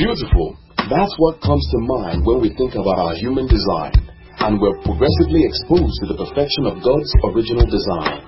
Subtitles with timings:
[0.00, 0.56] Beautiful.
[0.88, 3.92] That's what comes to mind when we think about our human design,
[4.40, 8.24] and we're progressively exposed to the perfection of God's original design.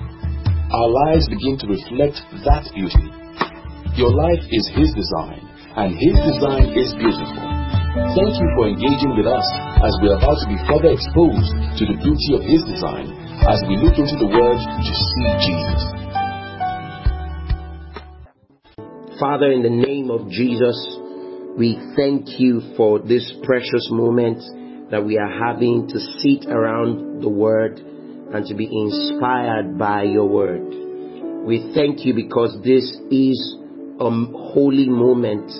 [0.69, 3.09] Our lives begin to reflect that beauty.
[3.97, 5.49] Your life is His design,
[5.81, 7.41] and His design is beautiful.
[8.21, 9.49] Thank you for engaging with us
[9.81, 13.17] as we're about to be further exposed to the beauty of His design
[13.49, 15.81] as we look into the Word to see Jesus.
[19.17, 20.77] Father, in the name of Jesus,
[21.57, 27.29] we thank you for this precious moment that we are having to sit around the
[27.29, 30.65] Word and to be inspired by your Word.
[31.45, 33.57] We thank you because this is
[34.01, 35.51] a holy moment,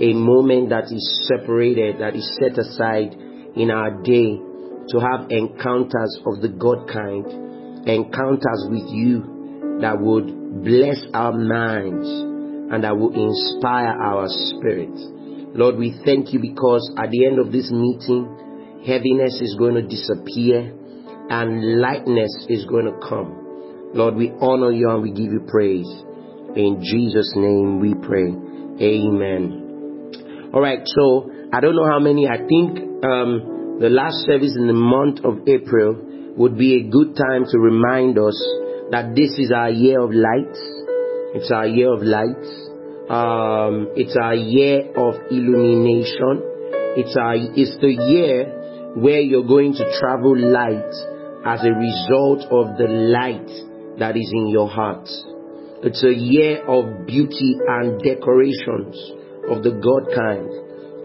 [0.00, 3.12] a moment that is separated, that is set aside
[3.54, 4.40] in our day
[4.88, 12.08] to have encounters of the God kind, encounters with you that would bless our minds
[12.72, 15.23] and that will inspire our spirit.
[15.54, 19.82] Lord, we thank you because at the end of this meeting, heaviness is going to
[19.86, 20.74] disappear
[21.30, 23.92] and lightness is going to come.
[23.94, 25.86] Lord, we honor you and we give you praise.
[26.56, 28.34] In Jesus' name we pray.
[28.82, 30.50] Amen.
[30.52, 34.66] All right, so I don't know how many, I think um, the last service in
[34.66, 38.34] the month of April would be a good time to remind us
[38.90, 40.58] that this is our year of lights.
[41.38, 42.63] It's our year of lights
[43.08, 46.40] um, it's a year of illumination.
[46.96, 50.94] It's a, it's the year where you're going to travel light
[51.44, 53.50] as a result of the light
[53.98, 55.06] that is in your heart.
[55.82, 58.96] It's a year of beauty and decorations
[59.50, 60.48] of the God kind.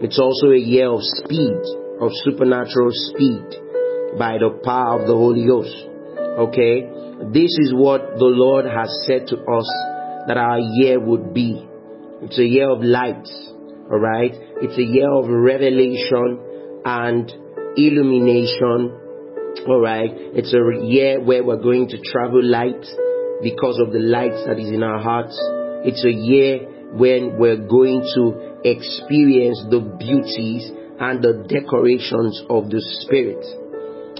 [0.00, 1.60] It's also a year of speed,
[2.00, 3.44] of supernatural speed
[4.16, 5.76] by the power of the Holy Ghost.
[6.48, 6.88] Okay?
[7.28, 9.68] This is what the Lord has said to us
[10.26, 11.69] that our year would be.
[12.22, 13.26] It's a year of light.
[13.90, 14.34] Alright?
[14.60, 16.38] It's a year of revelation
[16.84, 17.32] and
[17.76, 18.92] illumination.
[19.66, 20.10] Alright?
[20.36, 22.84] It's a year where we're going to travel light
[23.42, 25.32] because of the light that is in our hearts.
[25.84, 30.70] It's a year when we're going to experience the beauties
[31.00, 33.42] and the decorations of the Spirit.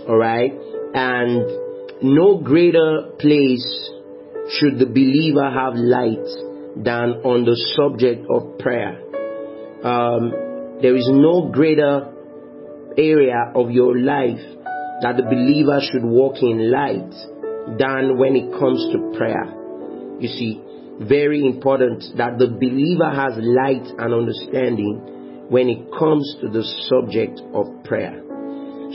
[0.09, 0.53] Alright?
[0.95, 3.91] And no greater place
[4.57, 9.01] should the believer have light than on the subject of prayer.
[9.85, 12.13] Um, there is no greater
[12.97, 14.41] area of your life
[15.03, 17.11] that the believer should walk in light
[17.79, 19.49] than when it comes to prayer.
[20.21, 20.61] You see,
[21.01, 27.41] very important that the believer has light and understanding when it comes to the subject
[27.55, 28.23] of prayer.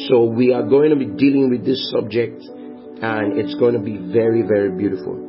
[0.08, 2.44] So we are going to be dealing with this subject
[3.02, 5.25] and it's going to be very, very beautiful.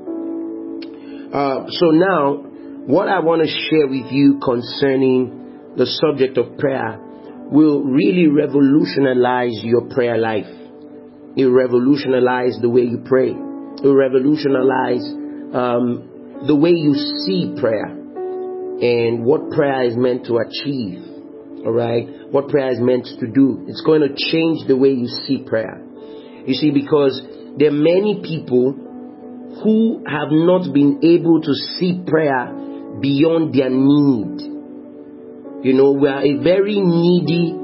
[1.33, 2.37] Uh, so now,
[2.87, 6.99] what I want to share with you concerning the subject of prayer
[7.51, 10.47] will really revolutionize your prayer life.
[11.37, 13.31] It will revolutionize the way you pray.
[13.31, 15.03] It will revolutionize
[15.53, 16.95] um, the way you
[17.27, 21.03] see prayer and what prayer is meant to achieve.
[21.67, 23.67] All right, what prayer is meant to do.
[23.67, 25.83] It's going to change the way you see prayer.
[26.47, 27.21] You see, because
[27.59, 28.86] there are many people
[29.63, 32.53] who have not been able to see prayer
[33.01, 34.57] beyond their need.
[35.65, 37.55] You know, we are a very needy,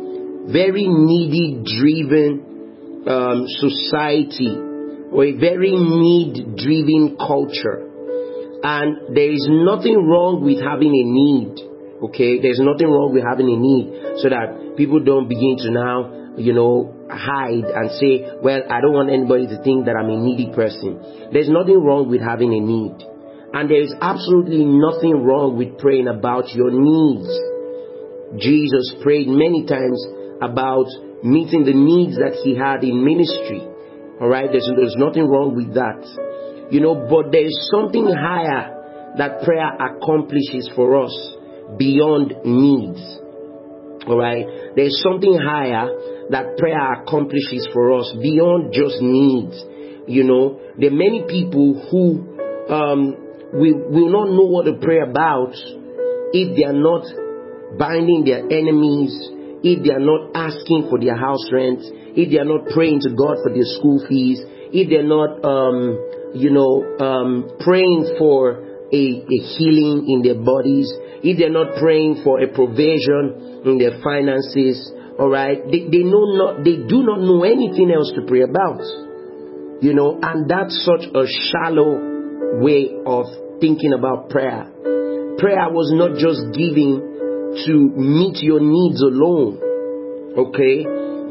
[0.51, 4.57] very needy driven um, society
[5.13, 7.89] or a very need driven culture.
[8.65, 11.72] And there is nothing wrong with having a need.
[12.03, 16.23] Okay, there's nothing wrong with having a need so that people don't begin to now
[16.37, 20.17] you know, hide and say, well, I don't want anybody to think that I'm a
[20.17, 21.29] needy person.
[21.33, 22.97] There's nothing wrong with having a need.
[23.53, 27.29] And there is absolutely nothing wrong with praying about your needs.
[28.41, 30.01] Jesus prayed many times
[30.41, 30.89] about
[31.21, 33.61] meeting the needs that he had in ministry.
[34.17, 36.01] Alright, there's, there's nothing wrong with that.
[36.73, 41.13] You know, but there is something higher that prayer accomplishes for us
[41.79, 43.01] beyond needs.
[44.07, 45.87] Alright, there's something higher
[46.31, 49.63] that prayer accomplishes for us beyond just needs.
[50.09, 52.33] You know, there are many people who
[52.73, 53.15] um,
[53.53, 55.55] will, will not know what to pray about
[56.33, 57.05] if they are not
[57.79, 59.13] binding their enemies,
[59.63, 61.81] if they are not asking for their house rent,
[62.17, 64.41] if they are not praying to God for their school fees,
[64.73, 70.91] if they're not, um, you know, um, praying for a, a healing in their bodies,
[71.23, 76.27] if they're not praying for a provision in their finances, all right, they, they know
[76.35, 78.83] not, they do not know anything else to pray about.
[79.83, 83.27] You know, and that's such a shallow way of
[83.61, 84.67] thinking about prayer.
[85.39, 87.13] Prayer was not just giving
[87.67, 89.59] to meet your needs alone.
[90.39, 90.85] Okay?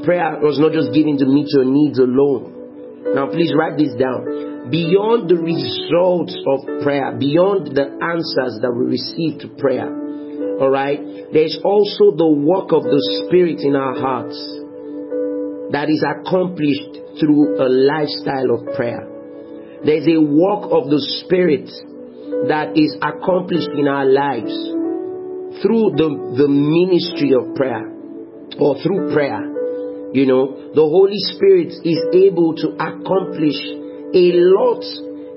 [0.06, 3.14] Prayer was not just giving to meet your needs alone.
[3.16, 4.51] Now, please write this down.
[4.70, 9.90] Beyond the results of prayer, beyond the answers that we receive to prayer,
[10.62, 11.02] all right,
[11.34, 14.38] there's also the work of the Spirit in our hearts
[15.74, 19.02] that is accomplished through a lifestyle of prayer.
[19.82, 21.66] There's a work of the Spirit
[22.46, 24.54] that is accomplished in our lives
[25.66, 27.90] through the, the ministry of prayer
[28.62, 29.42] or through prayer.
[30.14, 33.58] You know, the Holy Spirit is able to accomplish
[34.14, 34.84] a lot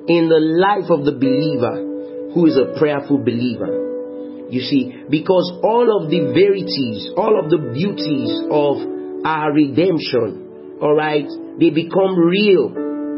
[0.09, 4.49] in the life of the believer who is a prayerful believer.
[4.51, 10.95] You see, because all of the verities, all of the beauties of our redemption, all
[10.95, 11.27] right,
[11.59, 12.75] they become real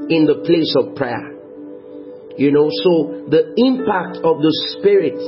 [0.09, 1.35] in the place of prayer.
[2.39, 5.19] You know, so the impact of the Spirit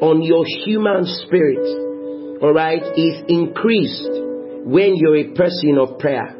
[0.00, 1.62] on your human spirit,
[2.42, 4.10] all right, is increased
[4.66, 6.38] when you're a person of prayer.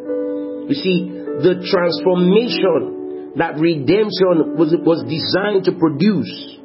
[0.67, 1.11] You see,
[1.43, 3.02] the transformation
[3.37, 6.59] that redemption was, was designed to produce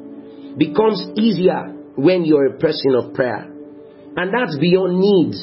[0.58, 3.48] becomes easier when you're a person of prayer.
[4.16, 5.38] And that's beyond needs.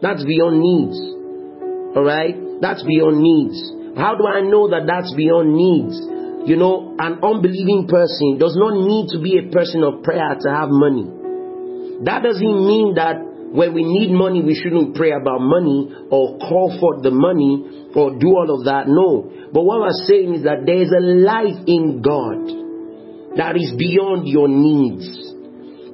[0.00, 0.98] That's beyond needs.
[1.94, 2.34] All right?
[2.60, 3.58] That's beyond needs.
[3.98, 5.94] How do I know that that's beyond needs?
[6.48, 10.48] You know, an unbelieving person does not need to be a person of prayer to
[10.48, 11.04] have money.
[12.08, 13.20] That doesn't mean that
[13.52, 18.18] when we need money, we shouldn't pray about money or call for the money or
[18.18, 18.84] do all of that.
[18.86, 19.32] No.
[19.52, 24.28] But what I'm saying is that there is a life in God that is beyond
[24.28, 25.08] your needs.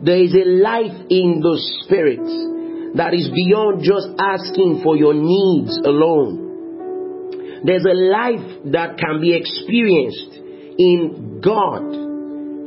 [0.03, 1.55] There is a life in the
[1.85, 2.27] Spirit
[2.97, 7.63] that is beyond just asking for your needs alone.
[7.65, 10.35] There's a life that can be experienced
[10.77, 11.87] in God,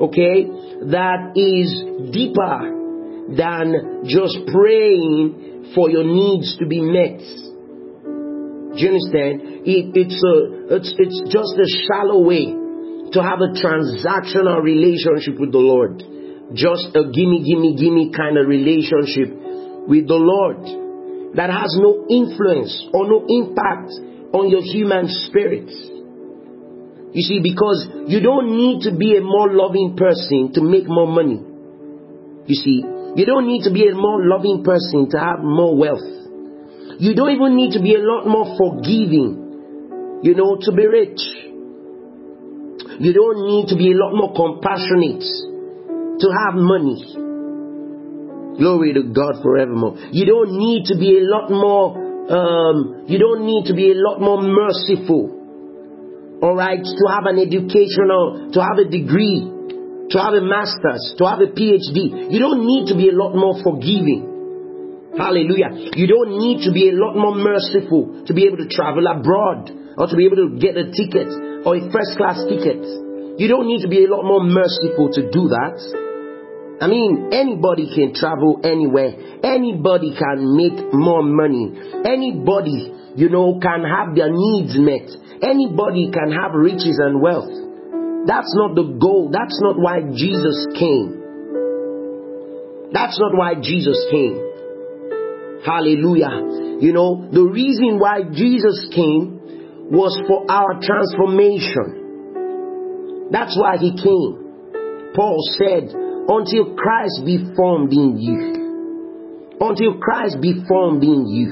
[0.07, 0.48] okay,
[0.89, 2.76] that is deeper
[3.35, 7.19] than just praying for your needs to be met.
[8.77, 9.68] Do you understand?
[9.68, 10.35] It, it's a,
[10.75, 12.53] it's, it's just a shallow way
[13.12, 16.03] to have a transactional relationship with the Lord.
[16.53, 19.33] Just a gimme, gimme, gimme kind of relationship
[19.88, 20.63] with the Lord
[21.35, 23.91] that has no influence or no impact
[24.31, 25.68] on your human spirit.
[27.13, 31.07] You see, because you don't need to be a more loving person to make more
[31.07, 31.41] money.
[32.45, 32.83] You see,
[33.15, 36.06] you don't need to be a more loving person to have more wealth.
[37.00, 41.21] You don't even need to be a lot more forgiving, you know, to be rich.
[43.00, 46.98] You don't need to be a lot more compassionate to have money.
[48.57, 49.98] Glory to God forevermore.
[50.12, 51.94] You don't need to be a lot more,
[52.33, 55.38] um, you don't need to be a lot more merciful
[56.42, 59.42] all right, to have an educational, to have a degree,
[60.09, 62.31] to have a master's, to have a PhD.
[62.31, 65.13] You don't need to be a lot more forgiving.
[65.18, 65.98] Hallelujah.
[65.98, 69.71] You don't need to be a lot more merciful to be able to travel abroad
[69.98, 71.27] or to be able to get a ticket
[71.65, 72.86] or a first class ticket.
[73.38, 75.77] You don't need to be a lot more merciful to do that.
[76.80, 79.42] I mean, anybody can travel anywhere.
[79.44, 81.74] Anybody can make more money.
[82.06, 85.10] Anybody, you know, can have their needs met.
[85.42, 87.67] Anybody can have riches and wealth.
[88.27, 89.31] That's not the goal.
[89.31, 91.15] That's not why Jesus came.
[92.91, 94.38] That's not why Jesus came.
[95.63, 96.84] Hallelujah.
[96.84, 99.39] You know, the reason why Jesus came
[99.89, 103.31] was for our transformation.
[103.31, 104.43] That's why he came.
[105.15, 105.96] Paul said,
[106.27, 108.55] until Christ be formed in you.
[109.60, 111.50] Until Christ be formed in you.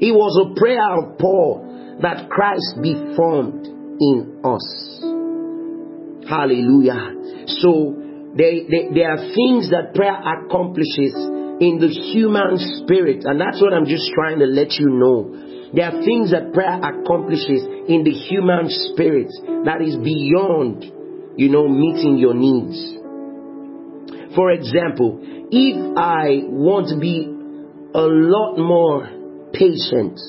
[0.00, 1.62] It was a prayer of Paul
[2.02, 3.66] that Christ be formed
[4.00, 5.15] in us.
[6.28, 7.46] Hallelujah.
[7.62, 7.94] So
[8.36, 11.14] there, there, there are things that prayer accomplishes
[11.60, 15.70] in the human spirit, and that's what I'm just trying to let you know.
[15.72, 19.32] There are things that prayer accomplishes in the human spirit
[19.64, 20.84] that is beyond,
[21.36, 22.76] you know, meeting your needs.
[24.34, 25.18] For example,
[25.50, 29.08] if I want to be a lot more
[29.56, 30.20] patient,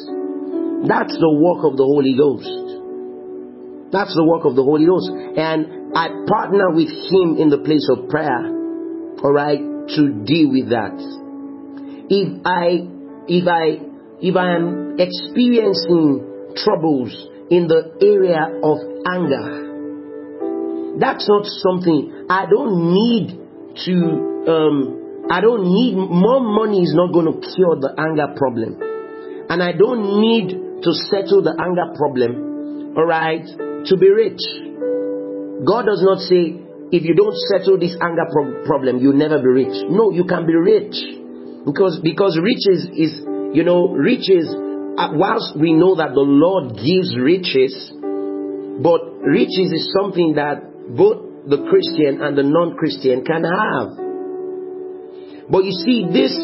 [0.88, 2.68] that's the work of the Holy Ghost.
[3.92, 5.12] That's the work of the Holy Ghost.
[5.12, 8.46] And I partner with Him in the place of prayer,
[9.24, 9.60] alright,
[9.96, 10.98] to deal with that.
[12.10, 12.88] If I,
[13.27, 13.79] if I,
[14.22, 17.12] if I am experiencing troubles
[17.50, 19.67] in the area of anger,
[21.00, 23.38] that's not something I don't need
[23.86, 24.98] to um,
[25.29, 28.79] I don't need more money is not going to cure the anger problem.
[29.50, 34.39] And I don't need to settle the anger problem, all right, to be rich.
[35.65, 36.53] God does not say,
[36.91, 39.75] if you don't settle this anger pro- problem, you'll never be rich.
[39.89, 40.95] No, you can be rich.
[41.65, 43.19] Because, because riches is,
[43.53, 47.91] you know, riches, uh, whilst we know that the Lord gives riches,
[48.79, 50.63] but riches is something that
[50.95, 53.97] both the Christian and the non-Christian can have.
[55.49, 56.35] But you see, this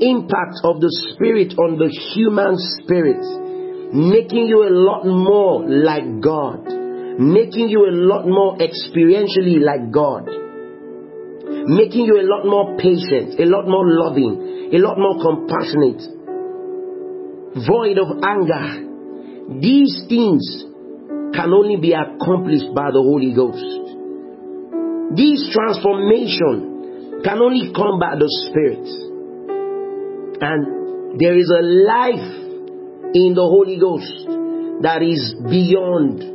[0.00, 3.20] impact of the Spirit on the human spirit,
[3.92, 6.81] making you a lot more like God,
[7.18, 10.26] making you a lot more experientially like God,
[11.68, 16.02] making you a lot more patient, a lot more loving, a lot more compassionate,
[17.66, 18.88] void of anger.
[19.60, 20.64] These things
[21.34, 23.82] can only be accomplished by the Holy Ghost.
[25.16, 28.88] This transformation can only come by the Spirit.
[30.40, 32.42] And there is a life
[33.14, 34.26] in the Holy Ghost
[34.82, 36.31] that is beyond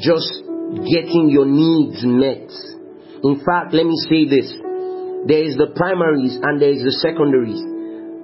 [0.00, 0.42] just
[0.88, 2.48] getting your needs met.
[3.22, 4.48] In fact, let me say this.
[5.28, 7.60] There is the primaries and there is the secondaries.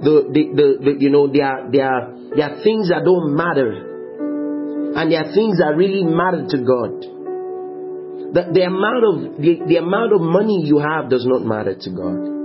[0.01, 3.37] The, the, the, the you know, there are, there, are, there are things that don't
[3.37, 3.85] matter.
[4.97, 7.05] And there are things that really matter to God.
[8.33, 11.91] The, the amount of the, the amount of money you have does not matter to
[11.93, 12.37] God.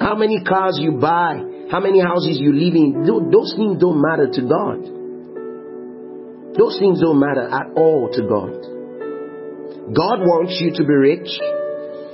[0.00, 4.28] How many cars you buy, how many houses you live in, those things don't matter
[4.32, 5.01] to God.
[6.58, 8.72] Those things don't matter at all to God.
[9.90, 11.32] God wants you to be rich,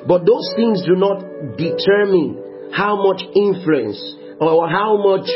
[0.07, 1.21] but those things do not
[1.59, 3.99] determine how much influence
[4.41, 5.27] or how much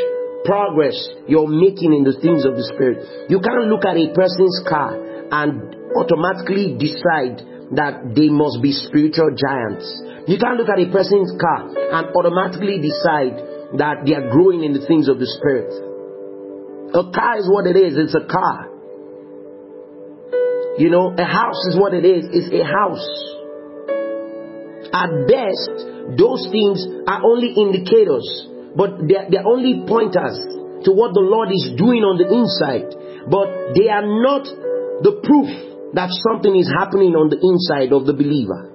[0.47, 3.29] progress you're making in the things of the Spirit.
[3.29, 7.43] You can't look at a person's car and automatically decide
[7.75, 9.87] that they must be spiritual giants.
[10.27, 14.73] You can't look at a person's car and automatically decide that they are growing in
[14.73, 15.69] the things of the Spirit.
[16.97, 18.72] A car is what it is, it's a car.
[20.77, 23.05] You know, a house is what it is, it's a house.
[24.89, 25.73] At best,
[26.17, 28.25] those things are only indicators,
[28.75, 30.37] but they're, they're only pointers
[30.85, 32.89] to what the Lord is doing on the inside.
[33.29, 34.49] But they are not
[35.05, 38.73] the proof that something is happening on the inside of the believer.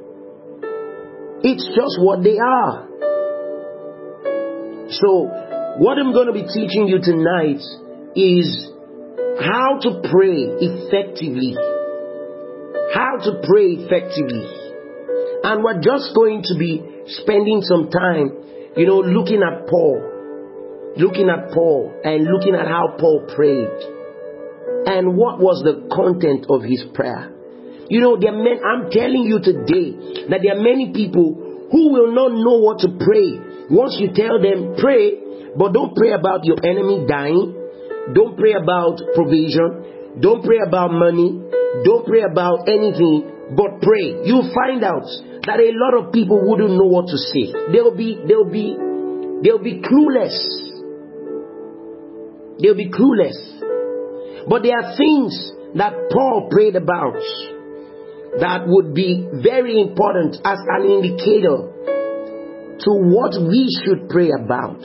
[1.43, 2.87] It's just what they are.
[4.91, 5.31] So,
[5.83, 7.63] what I'm going to be teaching you tonight
[8.15, 8.71] is
[9.43, 11.59] how to pray effectively.
[12.95, 14.49] How to pray effectively.
[15.45, 16.83] And we're just going to be
[17.23, 18.33] spending some time,
[18.77, 20.03] you know, looking at Paul.
[20.97, 23.71] Looking at Paul and looking at how Paul prayed
[24.89, 27.31] and what was the content of his prayer.
[27.89, 31.93] You know, there are men, I'm telling you today that there are many people who
[31.93, 33.37] will not know what to pray.
[33.71, 37.55] Once you tell them, pray, but don't pray about your enemy dying.
[38.13, 39.98] Don't pray about provision.
[40.21, 41.41] Don't pray about money.
[41.85, 44.25] Don't pray about anything, but pray.
[44.25, 45.07] You'll find out
[45.47, 47.53] that a lot of people wouldn't know what to say.
[47.73, 48.77] They'll be, they'll be,
[49.43, 50.37] they'll be clueless.
[52.61, 54.49] They'll be clueless.
[54.49, 57.21] But there are things that Paul prayed about
[58.41, 61.73] that would be very important as an indicator
[62.79, 64.83] to what we should pray about.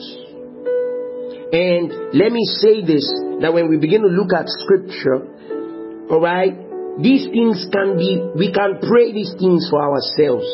[1.54, 3.06] And let me say this
[3.38, 5.22] that when we begin to look at scripture,
[6.10, 6.50] all right,
[6.98, 10.50] these things can be, we can pray these things for ourselves,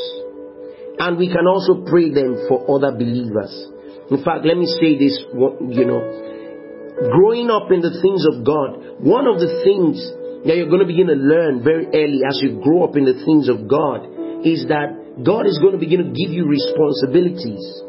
[1.01, 3.49] and we can also pray them for other believers.
[4.13, 5.17] In fact, let me say this,
[5.73, 6.05] you know,
[7.17, 9.97] growing up in the things of God, one of the things
[10.45, 13.17] that you're going to begin to learn very early as you grow up in the
[13.25, 14.05] things of God
[14.45, 17.89] is that God is going to begin to give you responsibilities.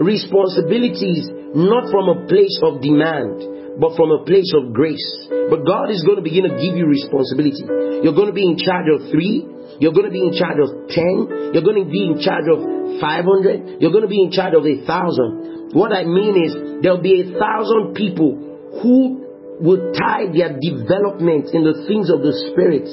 [0.00, 5.28] Responsibilities not from a place of demand, but from a place of grace.
[5.28, 7.68] But God is going to begin to give you responsibility.
[8.00, 9.44] You're going to be in charge of three,
[9.76, 12.64] you're going to be in charge of ten, you're going to be in charge of
[13.00, 15.72] 500, you're going to be in charge of a thousand.
[15.72, 19.26] What I mean is, there'll be a thousand people who
[19.60, 22.88] will tie their development in the things of the Spirit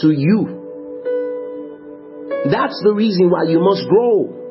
[0.00, 0.62] to you.
[2.50, 4.43] That's the reason why you must grow.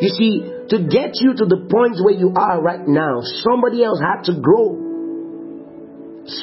[0.00, 0.32] You see,
[0.68, 4.40] to get you to the point where you are right now, somebody else had to
[4.40, 4.84] grow.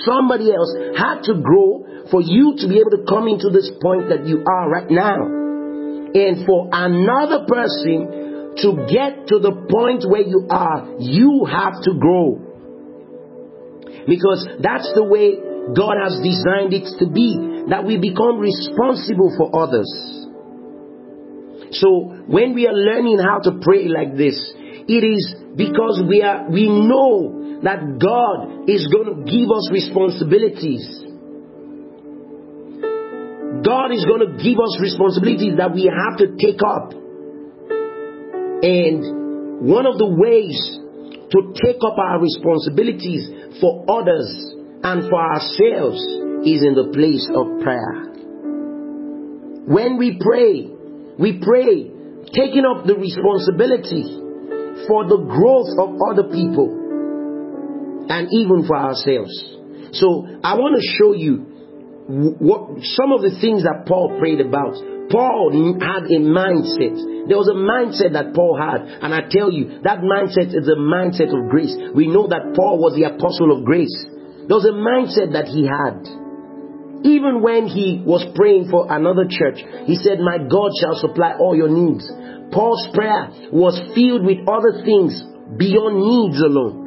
[0.08, 4.10] Somebody else had to grow for you to be able to come into this point
[4.10, 5.28] that you are right now.
[6.14, 11.94] And for another person to get to the point where you are, you have to
[11.98, 12.38] grow.
[14.08, 15.38] Because that's the way
[15.74, 20.23] God has designed it to be, that we become responsible for others.
[21.74, 24.38] So when we are learning how to pray like this,
[24.88, 30.84] it is because we are we know that God is going to give us responsibilities.
[33.64, 36.92] God is going to give us responsibilities that we have to take up.
[38.64, 40.60] And one of the ways
[41.32, 43.30] to take up our responsibilities
[43.62, 44.28] for others
[44.84, 46.04] and for ourselves
[46.44, 48.12] is in the place of prayer.
[49.66, 50.73] When we pray,
[51.20, 51.92] we pray
[52.34, 54.04] taking up the responsibility
[54.88, 56.68] for the growth of other people
[58.10, 59.34] and even for ourselves.
[59.94, 61.54] So I want to show you
[62.10, 64.76] what some of the things that Paul prayed about.
[65.12, 67.28] Paul had a mindset.
[67.28, 70.80] There was a mindset that Paul had, and I tell you, that mindset is a
[70.80, 71.76] mindset of grace.
[71.94, 73.94] We know that Paul was the apostle of grace.
[74.48, 76.23] There was a mindset that he had.
[77.04, 81.56] Even when he was praying for another church, he said, My God shall supply all
[81.56, 82.08] your needs.
[82.52, 85.12] Paul's prayer was filled with other things
[85.60, 86.84] beyond needs alone.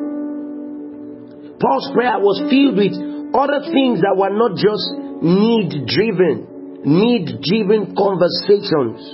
[1.61, 2.97] Paul's prayer was filled with
[3.37, 4.89] other things that were not just
[5.21, 9.05] need driven, need driven conversations.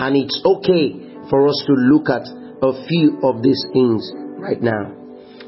[0.00, 4.96] And it's okay for us to look at a few of these things right now.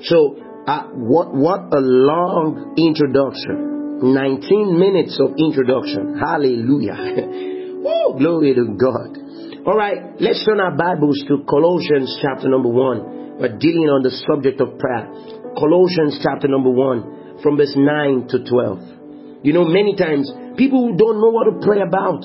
[0.03, 3.76] So, uh, what, what a long introduction.
[4.03, 6.21] 19 minutes of introduction.
[6.21, 6.97] Hallelujah.
[7.81, 9.65] Woo, glory to God.
[9.65, 13.41] All right, let's turn our Bibles to Colossians chapter number 1.
[13.41, 15.09] We're dealing on the subject of prayer.
[15.57, 19.45] Colossians chapter number 1 from verse 9 to 12.
[19.45, 22.21] You know, many times people don't know what to pray about.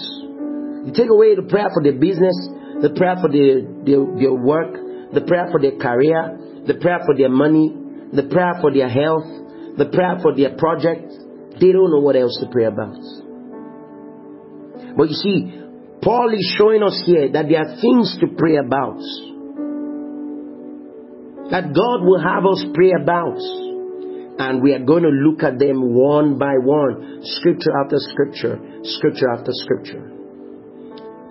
[0.84, 2.36] You take away the prayer for their business,
[2.84, 4.76] the prayer for their, their, their work,
[5.16, 6.36] the prayer for their career,
[6.68, 7.72] the prayer for their money,
[8.12, 9.28] the prayer for their health,
[9.78, 11.21] the prayer for their project,
[11.62, 12.98] they don't know what else to pray about.
[14.98, 15.62] But you see,
[16.02, 18.98] Paul is showing us here that there are things to pray about.
[21.54, 23.38] That God will have us pray about.
[24.42, 29.30] And we are going to look at them one by one, scripture after scripture, scripture
[29.30, 30.10] after scripture.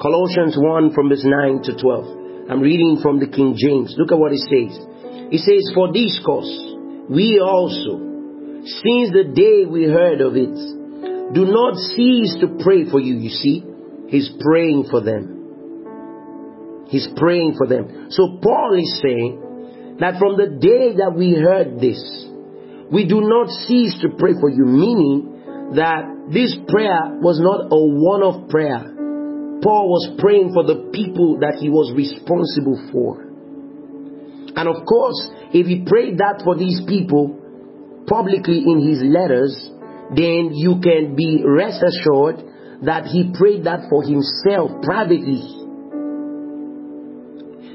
[0.00, 2.48] Colossians 1 from verse 9 to 12.
[2.48, 3.94] I'm reading from the King James.
[3.98, 4.78] Look at what it says.
[5.34, 6.50] It says, For this cause,
[7.10, 8.09] we also,
[8.64, 10.54] since the day we heard of it,
[11.32, 13.64] do not cease to pray for you, you see.
[14.08, 16.86] He's praying for them.
[16.88, 18.10] He's praying for them.
[18.10, 22.02] So Paul is saying that from the day that we heard this,
[22.90, 27.78] we do not cease to pray for you, meaning that this prayer was not a
[27.78, 28.82] one-off prayer.
[29.62, 33.22] Paul was praying for the people that he was responsible for.
[34.56, 37.39] And of course, if he prayed that for these people,
[38.06, 39.54] publicly in his letters,
[40.14, 42.42] then you can be rest assured
[42.82, 45.60] that he prayed that for himself privately.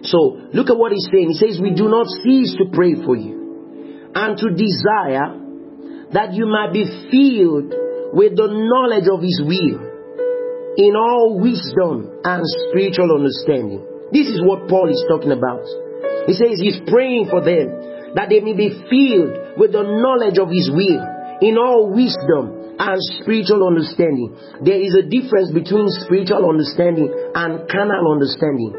[0.03, 1.33] So, look at what he's saying.
[1.33, 5.41] He says, We do not cease to pray for you and to desire
[6.13, 7.73] that you might be filled
[8.13, 9.81] with the knowledge of his will
[10.77, 13.83] in all wisdom and spiritual understanding.
[14.11, 15.65] This is what Paul is talking about.
[16.27, 20.51] He says he's praying for them that they may be filled with the knowledge of
[20.51, 21.03] His will
[21.41, 24.35] in all wisdom and spiritual understanding.
[24.63, 28.75] There is a difference between spiritual understanding and carnal understanding.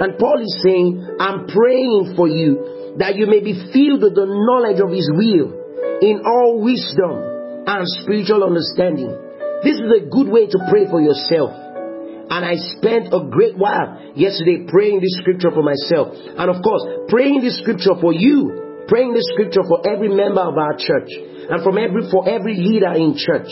[0.00, 4.28] And Paul is saying, I'm praying for you that you may be filled with the
[4.28, 5.48] knowledge of His will
[6.00, 7.12] in all wisdom
[7.64, 9.12] and spiritual understanding.
[9.64, 11.54] This is a good way to pray for yourself.
[12.32, 16.16] And I spent a great while yesterday praying this scripture for myself.
[16.16, 20.56] And of course, praying this scripture for you praying this scripture for every member of
[20.56, 23.50] our church and from every for every leader in church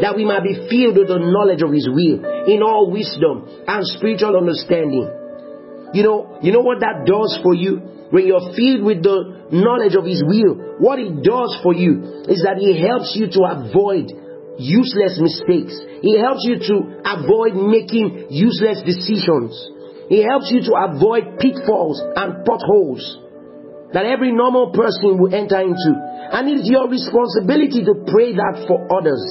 [0.00, 3.80] that we might be filled with the knowledge of his will in all wisdom and
[3.96, 5.08] spiritual understanding.
[5.94, 8.08] You know you know what that does for you?
[8.10, 12.44] When you're filled with the knowledge of his will what it does for you is
[12.44, 14.12] that it helps you to avoid
[14.58, 15.76] useless mistakes.
[16.04, 19.56] It helps you to avoid making useless decisions.
[20.08, 23.25] It helps you to avoid pitfalls and potholes
[23.92, 25.90] that every normal person will enter into.
[26.32, 29.22] And it is your responsibility to pray that for others.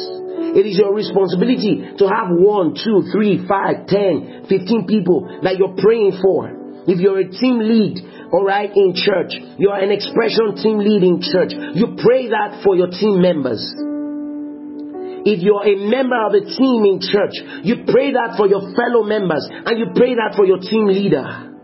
[0.56, 5.76] It is your responsibility to have one, two, three, five, ten, fifteen people that you're
[5.76, 6.48] praying for.
[6.88, 8.00] If you're a team lead,
[8.32, 12.88] alright, in church, you're an expression team lead in church, you pray that for your
[12.88, 13.60] team members.
[15.26, 17.34] If you're a member of a team in church,
[17.66, 21.55] you pray that for your fellow members and you pray that for your team leader.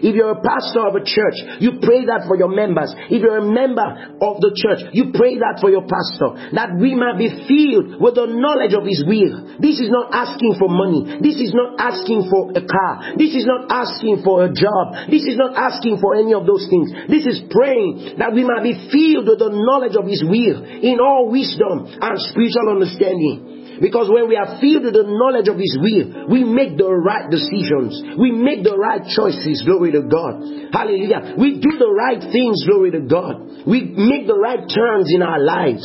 [0.00, 2.92] If you're a pastor of a church, you pray that for your members.
[3.12, 3.84] If you're a member
[4.20, 6.56] of the church, you pray that for your pastor.
[6.56, 9.60] That we might be filled with the knowledge of His will.
[9.60, 11.20] This is not asking for money.
[11.20, 13.14] This is not asking for a car.
[13.20, 15.12] This is not asking for a job.
[15.12, 16.90] This is not asking for any of those things.
[17.06, 20.96] This is praying that we might be filled with the knowledge of His will in
[20.96, 23.59] all wisdom and spiritual understanding.
[23.80, 27.32] Because when we are filled with the knowledge of His will, we make the right
[27.32, 27.96] decisions.
[28.20, 29.64] We make the right choices.
[29.64, 30.44] Glory to God.
[30.68, 31.34] Hallelujah.
[31.40, 32.60] We do the right things.
[32.68, 33.64] Glory to God.
[33.64, 35.84] We make the right turns in our lives.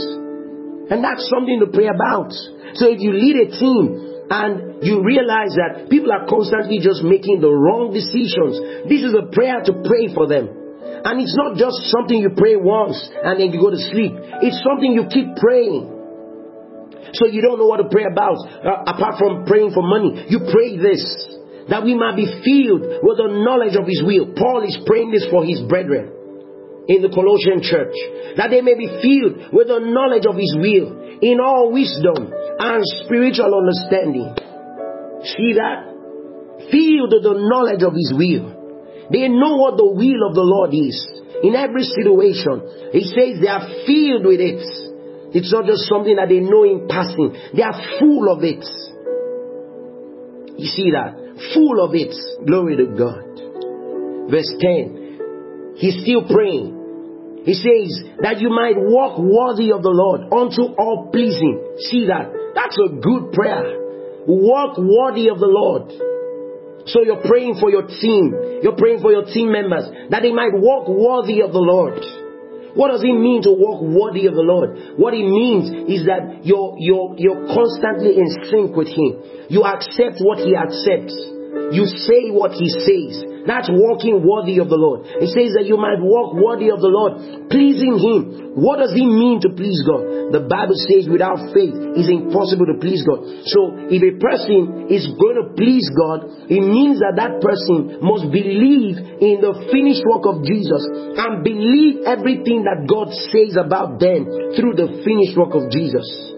[0.91, 2.35] And that's something to pray about.
[2.75, 7.41] So if you lead a team, and you realize that people are constantly just making
[7.41, 8.57] the wrong decisions.
[8.89, 10.49] This is a prayer to pray for them.
[11.05, 14.17] And it's not just something you pray once and then you go to sleep.
[14.41, 15.94] It's something you keep praying.
[17.13, 20.25] So you don't know what to pray about uh, apart from praying for money.
[20.29, 21.03] You pray this
[21.69, 24.33] that we might be filled with the knowledge of His will.
[24.37, 26.13] Paul is praying this for his brethren
[26.87, 27.97] in the Colossian church
[28.37, 32.81] that they may be filled with the knowledge of His will in all wisdom and
[33.05, 34.29] spiritual understanding.
[35.25, 35.89] See that?
[36.69, 38.53] Filled with the knowledge of His will.
[39.09, 40.97] They know what the will of the Lord is
[41.41, 42.89] in every situation.
[42.93, 44.61] He says they are filled with it.
[45.35, 47.35] It's not just something that they know in passing.
[47.51, 48.63] They are full of it.
[50.55, 51.19] You see that?
[51.51, 52.15] Full of it.
[52.47, 54.31] Glory to God.
[54.31, 55.75] Verse 10.
[55.75, 57.43] He's still praying.
[57.43, 61.59] He says that you might walk worthy of the Lord unto all pleasing.
[61.91, 62.31] See that?
[62.55, 64.23] That's a good prayer.
[64.31, 65.91] Walk worthy of the Lord.
[66.87, 68.63] So you're praying for your team.
[68.63, 72.24] You're praying for your team members that they might walk worthy of the Lord.
[72.75, 74.99] What does it mean to walk worthy of the Lord?
[74.99, 79.47] What it means is that you're, you're, you're constantly in sync with Him.
[79.47, 81.15] You accept what He accepts.
[81.71, 83.34] You say what He says.
[83.45, 85.05] That's walking worthy of the Lord.
[85.05, 88.57] It says that you might walk worthy of the Lord, pleasing Him.
[88.57, 90.33] What does it mean to please God?
[90.33, 93.21] The Bible says without faith it's impossible to please God.
[93.45, 98.33] So if a person is going to please God, it means that that person must
[98.33, 100.81] believe in the finished work of Jesus
[101.21, 104.25] and believe everything that God says about them
[104.57, 106.34] through the finished work of Jesus.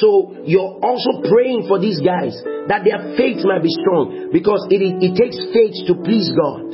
[0.00, 2.32] So you're also praying for these guys
[2.68, 6.72] that their faith might be strong because it, it takes faith to please God.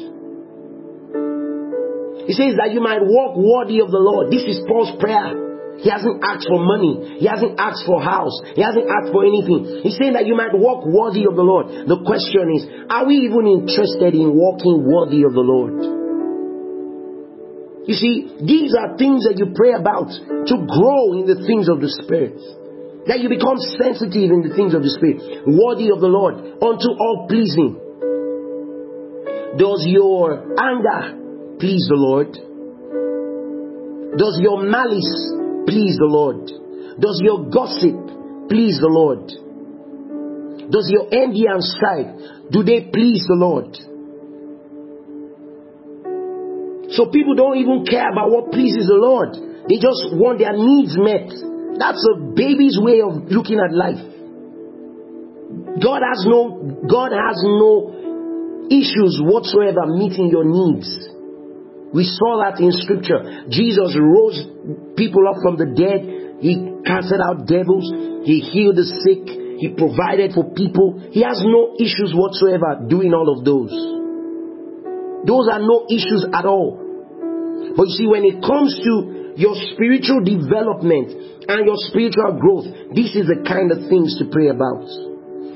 [2.29, 4.29] He says that you might walk worthy of the Lord.
[4.29, 5.33] This is Paul's prayer.
[5.81, 7.23] He hasn't asked for money.
[7.23, 8.35] He hasn't asked for house.
[8.53, 9.81] He hasn't asked for anything.
[9.87, 11.71] He's saying that you might walk worthy of the Lord.
[11.89, 15.99] The question is, are we even interested in walking worthy of the Lord?
[17.89, 21.81] You see, these are things that you pray about to grow in the things of
[21.81, 22.37] the Spirit.
[23.09, 26.89] That you become sensitive in the things of the Spirit, worthy of the Lord, unto
[26.93, 27.81] all pleasing.
[29.57, 32.37] Does your anger please the Lord?
[34.13, 35.09] Does your malice
[35.65, 36.53] please the Lord?
[37.01, 37.97] Does your gossip
[38.53, 39.33] please the Lord?
[40.69, 42.13] Does your envy and strife,
[42.53, 43.73] do they please the Lord?
[46.93, 49.33] So people don't even care about what pleases the Lord.
[49.65, 51.58] They just want their needs met.
[51.79, 54.03] That's a baby's way of looking at life.
[55.81, 60.91] God has no God has no issues whatsoever meeting your needs.
[61.95, 63.49] We saw that in scripture.
[63.49, 64.45] Jesus rose
[64.97, 66.43] people up from the dead.
[66.43, 66.53] He
[66.85, 67.89] casted out devils.
[68.29, 69.25] He healed the sick.
[69.59, 71.01] He provided for people.
[71.11, 73.73] He has no issues whatsoever doing all of those.
[75.25, 76.77] Those are no issues at all.
[77.75, 83.17] But you see, when it comes to your spiritual development and your spiritual growth, this
[83.17, 84.85] is the kind of things to pray about.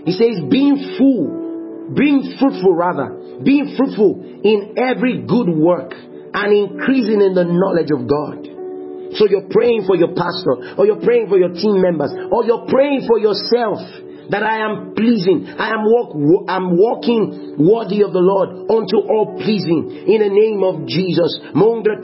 [0.09, 7.21] He says, being full, being fruitful rather, being fruitful in every good work and increasing
[7.21, 8.41] in the knowledge of God.
[9.21, 12.65] So you're praying for your pastor, or you're praying for your team members, or you're
[12.65, 13.85] praying for yourself
[14.33, 15.45] that I am pleasing.
[15.45, 16.17] I am walk,
[16.49, 21.37] I'm walking worthy of the Lord unto all pleasing in the name of Jesus.
[21.53, 22.01] Mandre.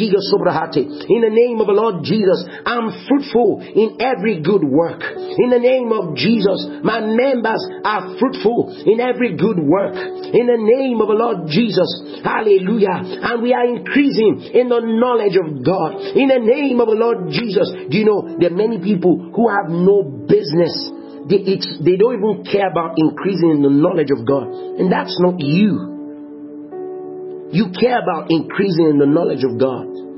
[0.00, 5.04] In the name of the Lord Jesus, I'm fruitful in every good work.
[5.04, 9.94] In the name of Jesus, my members are fruitful in every good work.
[10.32, 12.24] In the name of the Lord Jesus.
[12.24, 13.04] Hallelujah.
[13.28, 16.00] And we are increasing in the knowledge of God.
[16.16, 17.68] In the name of the Lord Jesus.
[17.90, 20.72] Do you know there are many people who have no business?
[21.26, 24.46] They, they don't even care about increasing in the knowledge of God.
[24.78, 25.90] And that's not you.
[27.52, 30.09] You care about increasing in the knowledge of God.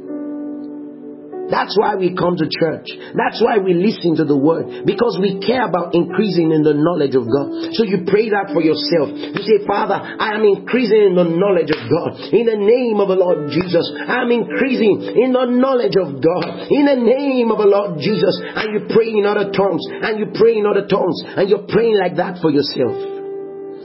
[1.52, 2.88] That's why we come to church.
[3.12, 4.88] That's why we listen to the word.
[4.88, 7.76] Because we care about increasing in the knowledge of God.
[7.76, 9.12] So you pray that for yourself.
[9.12, 12.16] You say, Father, I am increasing in the knowledge of God.
[12.32, 13.84] In the name of the Lord Jesus.
[13.84, 16.72] I am increasing in the knowledge of God.
[16.72, 18.32] In the name of the Lord Jesus.
[18.40, 19.84] And you pray in other tongues.
[19.92, 21.20] And you pray in other tongues.
[21.36, 22.96] And you're praying like that for yourself.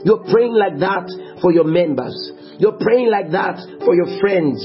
[0.08, 1.12] You're praying like that
[1.44, 2.16] for your members.
[2.64, 4.64] You're praying like that for your friends.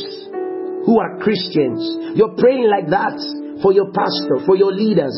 [0.85, 2.17] Who are Christians.
[2.17, 3.19] You're praying like that
[3.63, 5.15] for your pastor, for your leaders.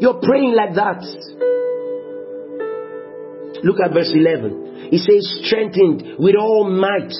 [0.00, 1.02] You're praying like that.
[3.64, 4.92] Look at verse 11.
[4.92, 7.14] It says, strengthened with all might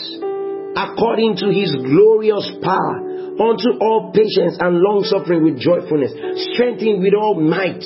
[0.76, 3.00] according to his glorious power
[3.40, 6.12] unto all patience and long suffering with joyfulness,
[6.52, 7.80] strengthened with all might.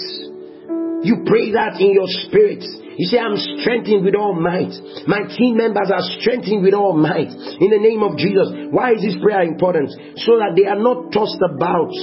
[1.07, 2.67] You pray that in your spirit.
[3.01, 4.77] You say, I'm strengthened with all might.
[5.09, 7.33] My team members are strengthened with all might.
[7.33, 8.53] In the name of Jesus.
[8.69, 9.89] Why is this prayer important?
[10.21, 11.97] So that they are not tossed about.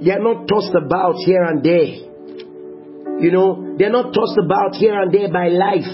[0.00, 1.84] They are not tossed about here and there.
[3.20, 5.92] You know, they're not tossed about here and there by life.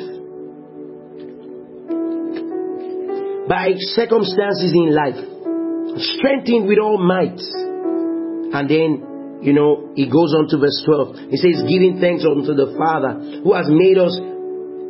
[3.50, 5.18] By circumstances in life.
[6.14, 7.42] Strengthened with all might.
[8.54, 9.13] And then
[9.44, 11.28] you know, he goes on to verse 12.
[11.28, 14.16] He says, giving thanks unto the Father who has made us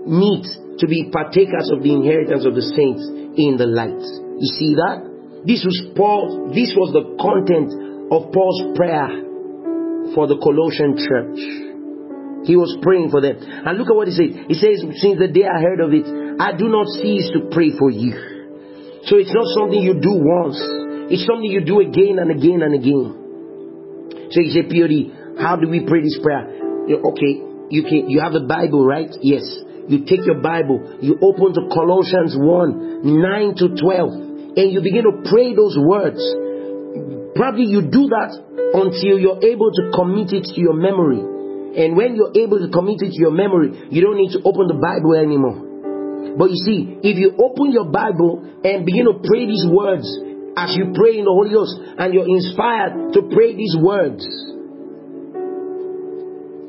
[0.06, 0.46] meet
[0.78, 3.02] to be partakers of the inheritance of the saints
[3.34, 3.98] in the light.
[4.38, 5.02] You see that?
[5.42, 12.46] This was Paul, this was the content of Paul's prayer for the Colossian church.
[12.46, 13.42] He was praying for them.
[13.42, 14.30] And look at what he says.
[14.46, 16.06] He says, Since the day I heard of it,
[16.38, 19.02] I do not cease to pray for you.
[19.10, 20.60] So it's not something you do once,
[21.10, 23.23] it's something you do again and again and again.
[24.34, 24.50] Say,
[25.38, 26.50] how do we pray this prayer?
[26.90, 27.32] Okay,
[27.70, 29.10] you can you have a Bible, right?
[29.22, 29.46] Yes.
[29.86, 35.04] You take your Bible, you open to Colossians 1, 9 to 12, and you begin
[35.04, 36.24] to pray those words.
[37.36, 41.20] Probably you do that until you're able to commit it to your memory.
[41.76, 44.72] And when you're able to commit it to your memory, you don't need to open
[44.72, 46.38] the Bible anymore.
[46.38, 50.08] But you see, if you open your Bible and begin to pray these words,
[50.56, 54.22] as you pray in the Holy Ghost and you're inspired to pray these words,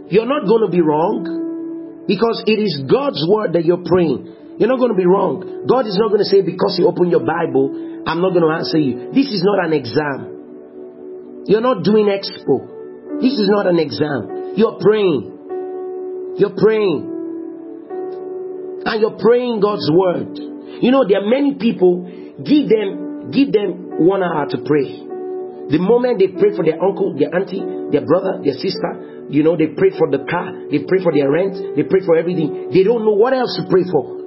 [0.10, 4.58] you're not going to be wrong because it is God's word that you're praying.
[4.58, 5.66] You're not going to be wrong.
[5.68, 8.54] God is not going to say, because you open your Bible, I'm not going to
[8.54, 9.12] answer you.
[9.12, 11.44] This is not an exam.
[11.46, 13.22] You're not doing expo.
[13.22, 14.54] This is not an exam.
[14.56, 16.38] You're praying.
[16.38, 17.12] You're praying.
[18.86, 20.38] And you're praying God's word.
[20.38, 22.06] You know, there are many people,
[22.38, 25.06] give them Give them one hour to pray.
[25.66, 29.58] The moment they pray for their uncle, their auntie, their brother, their sister, you know,
[29.58, 32.70] they pray for the car, they pray for their rent, they pray for everything.
[32.70, 34.22] They don't know what else to pray for.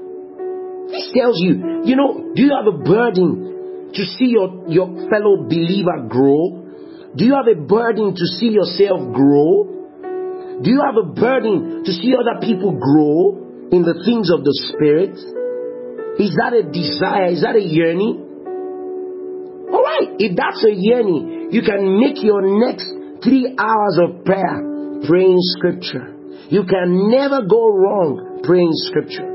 [0.91, 5.47] This tells you, you know, do you have a burden to see your, your fellow
[5.47, 6.67] believer grow?
[7.15, 10.59] Do you have a burden to see yourself grow?
[10.63, 14.55] Do you have a burden to see other people grow in the things of the
[14.75, 15.15] Spirit?
[16.19, 17.31] Is that a desire?
[17.31, 18.28] Is that a yearning?
[19.73, 22.89] Alright, if that's a yearning, you can make your next
[23.23, 26.15] three hours of prayer praying scripture.
[26.49, 29.29] You can never go wrong praying scripture.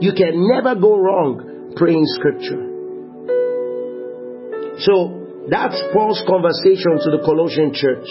[0.00, 2.70] You can never go wrong praying scripture.
[4.78, 8.06] So that's Paul's conversation to the Colossian church.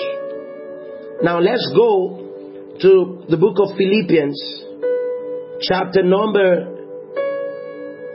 [1.23, 2.19] Now let's go
[2.81, 4.35] to the book of Philippians,
[5.61, 6.72] chapter number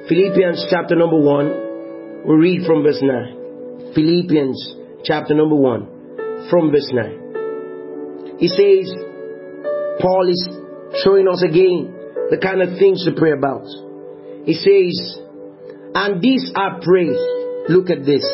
[0.09, 3.93] Philippians chapter number 1, we read from verse 9.
[3.95, 8.39] Philippians chapter number 1, from verse 9.
[8.39, 8.89] He says,
[10.01, 10.49] Paul is
[11.05, 11.93] showing us again
[12.31, 13.67] the kind of things to pray about.
[14.47, 15.21] He says,
[15.95, 17.13] And this I pray,
[17.69, 18.25] look at this,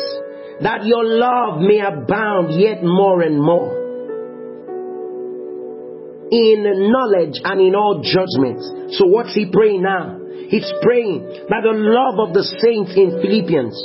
[0.61, 3.83] that your love may abound yet more and more
[6.31, 8.93] in knowledge and in all judgment.
[8.93, 10.21] So what's he praying now?
[10.49, 13.75] He's praying that the love of the saints in Philippians,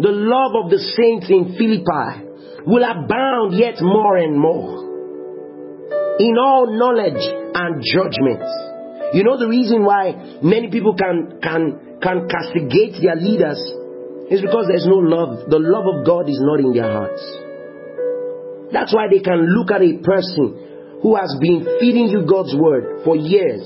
[0.00, 2.28] the love of the saints in Philippi
[2.66, 4.88] will abound yet more and more
[6.18, 7.22] in all knowledge
[7.54, 8.42] and judgment.
[9.14, 13.58] You know the reason why many people can can can castigate their leaders
[14.30, 15.48] is because there's no love.
[15.48, 17.24] The love of God is not in their hearts.
[18.72, 23.00] That's why they can look at a person who has been feeding you God's word
[23.04, 23.64] for years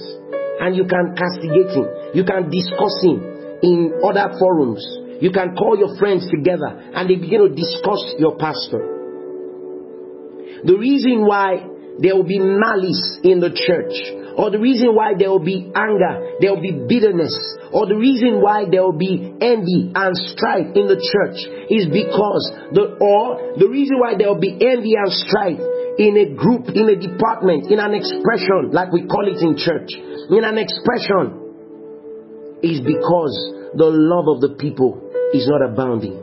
[0.62, 1.86] and you can castigate him.
[2.14, 3.18] You can discuss him
[3.66, 4.86] in other forums.
[5.20, 8.78] You can call your friends together and they begin to discuss your pastor.
[10.62, 11.66] The reason why
[11.98, 13.92] there will be malice in the church,
[14.38, 17.34] or the reason why there will be anger, there will be bitterness,
[17.74, 21.36] or the reason why there will be envy and strife in the church
[21.68, 25.60] is because the or the reason why there will be envy and strife
[25.98, 29.92] in a group, in a department, in an expression, like we call it in church,
[29.92, 31.40] in an expression,
[32.62, 33.34] is because
[33.74, 36.22] the love of the people is not abounding.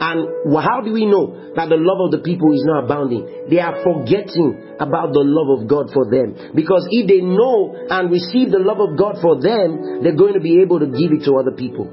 [0.00, 3.50] And how do we know that the love of the people is not abounding?
[3.50, 6.54] They are forgetting about the love of God for them.
[6.54, 10.40] Because if they know and receive the love of God for them, they're going to
[10.40, 11.90] be able to give it to other people.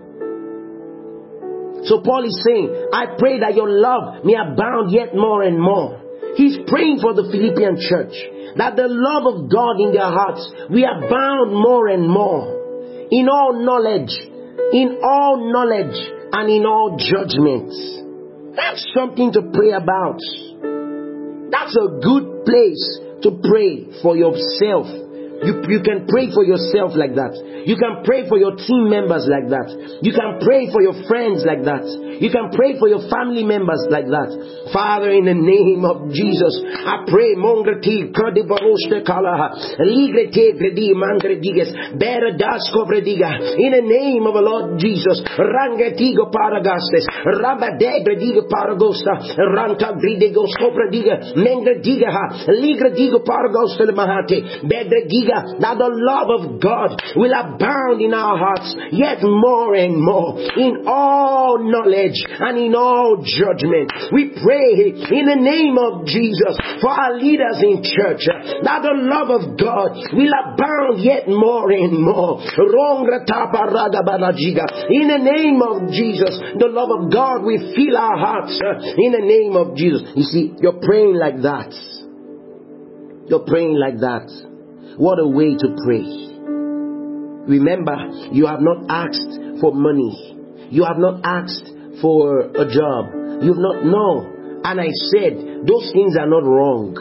[1.90, 6.05] So Paul is saying, I pray that your love may abound yet more and more.
[6.36, 8.16] He's praying for the Philippian church
[8.58, 13.54] that the love of God in their hearts will abound more and more in all
[13.54, 14.12] knowledge,
[14.74, 15.96] in all knowledge
[16.32, 17.76] and in all judgments.
[18.56, 20.20] That's something to pray about.
[21.52, 25.05] That's a good place to pray for yourself
[25.44, 27.36] you, you can pray for yourself like that.
[27.66, 29.68] You can pray for your team members like that.
[30.06, 31.84] You can pray for your friends like that.
[32.22, 34.30] You can pray for your family members like that.
[34.72, 37.42] Father, in the name of Jesus, I pray, in
[43.74, 52.48] the name of the Lord Jesus, Rangatigo Paragastes, Rabade Grediga Paragosta, Ranta Gridego Sopradiga, Mengrediga,
[52.48, 54.64] Ligredigo Paragosta Mahate,
[55.26, 60.40] Bedregiga that the love of God will abound in our hearts yet more and more
[60.40, 63.92] in all knowledge and in all judgment.
[64.12, 68.26] We pray in the name of Jesus for our leaders in church
[68.64, 72.42] that the love of God will abound yet more and more.
[74.90, 78.60] In the name of Jesus, the love of God will fill our hearts
[78.98, 80.04] in the name of Jesus.
[80.16, 81.74] You see, you're praying like that.
[83.28, 84.55] You're praying like that.
[84.98, 86.08] What a way to pray.
[87.48, 87.96] Remember,
[88.32, 90.70] you have not asked for money.
[90.72, 91.70] You have not asked
[92.02, 93.44] for a job.
[93.44, 94.62] You've not, no.
[94.64, 96.96] And I said, those things are not wrong.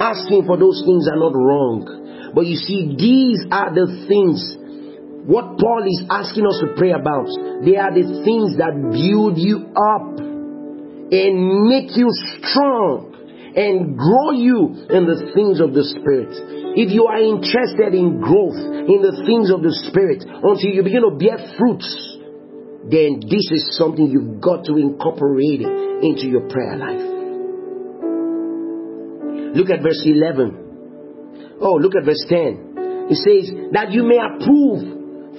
[0.00, 2.32] Asking for those things are not wrong.
[2.34, 4.56] But you see, these are the things
[5.28, 7.28] what Paul is asking us to pray about,
[7.60, 10.16] they are the things that build you up
[11.12, 12.08] and make you
[12.40, 13.12] strong
[13.56, 16.32] and grow you in the things of the Spirit.
[16.76, 21.02] If you are interested in growth in the things of the Spirit until you begin
[21.02, 21.88] to bear fruits,
[22.88, 27.18] then this is something you've got to incorporate into your prayer life.
[29.56, 31.58] Look at verse 11.
[31.60, 33.10] Oh, look at verse 10.
[33.10, 34.84] It says, that you may approve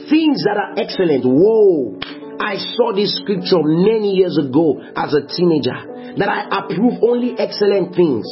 [0.09, 1.23] things that are excellent.
[1.23, 1.99] Whoa.
[2.39, 7.95] I saw this scripture many years ago as a teenager that I approve only excellent
[7.95, 8.25] things.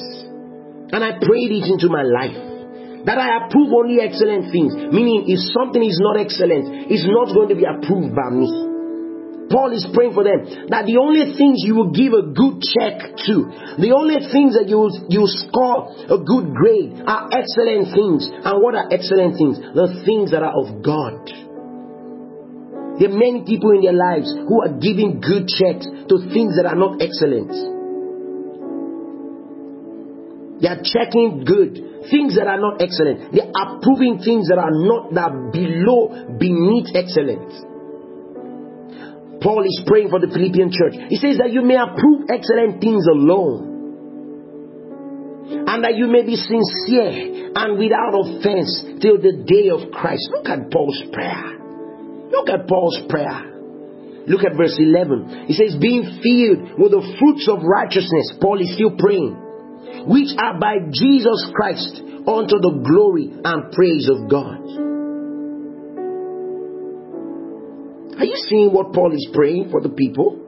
[0.91, 2.47] And I prayed it into my life
[3.07, 4.75] that I approve only excellent things.
[4.75, 8.51] Meaning, if something is not excellent, it's not going to be approved by me.
[9.47, 13.15] Paul is praying for them that the only things you will give a good check
[13.31, 13.35] to,
[13.79, 18.27] the only things that you will, you score a good grade are excellent things.
[18.27, 19.55] And what are excellent things?
[19.71, 21.46] The things that are of God.
[22.99, 26.65] There are many people in their lives who are giving good checks to things that
[26.65, 27.77] are not excellent.
[30.61, 33.31] They are checking good things that are not excellent.
[33.31, 37.53] They are approving things that are not that below, beneath excellence.
[39.41, 40.97] Paul is praying for the Philippian church.
[41.09, 43.77] He says that you may approve excellent things alone.
[45.69, 50.27] And that you may be sincere and without offense till the day of Christ.
[50.33, 51.56] Look at Paul's prayer.
[52.31, 53.53] Look at Paul's prayer.
[54.27, 55.45] Look at verse 11.
[55.47, 58.35] He says, being filled with the fruits of righteousness.
[58.41, 59.47] Paul is still praying
[60.07, 64.59] which are by Jesus Christ unto the glory and praise of God.
[68.19, 70.43] Are you seeing what Paul is praying for the people?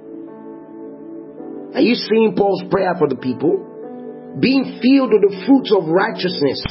[1.76, 4.36] Are you seeing Paul's prayer for the people?
[4.40, 6.64] Being filled with the fruits of righteousness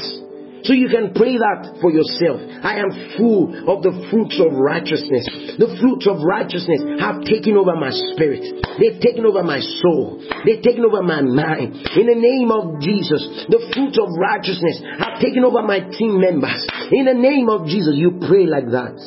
[0.63, 2.41] so you can pray that for yourself.
[2.63, 5.55] I am full of the fruits of righteousness.
[5.55, 8.43] The fruits of righteousness have taken over my spirit.
[8.79, 10.19] They've taken over my soul.
[10.43, 11.79] They've taken over my mind.
[11.95, 16.59] In the name of Jesus, the fruits of righteousness have taken over my team members.
[16.91, 18.99] In the name of Jesus, you pray like that.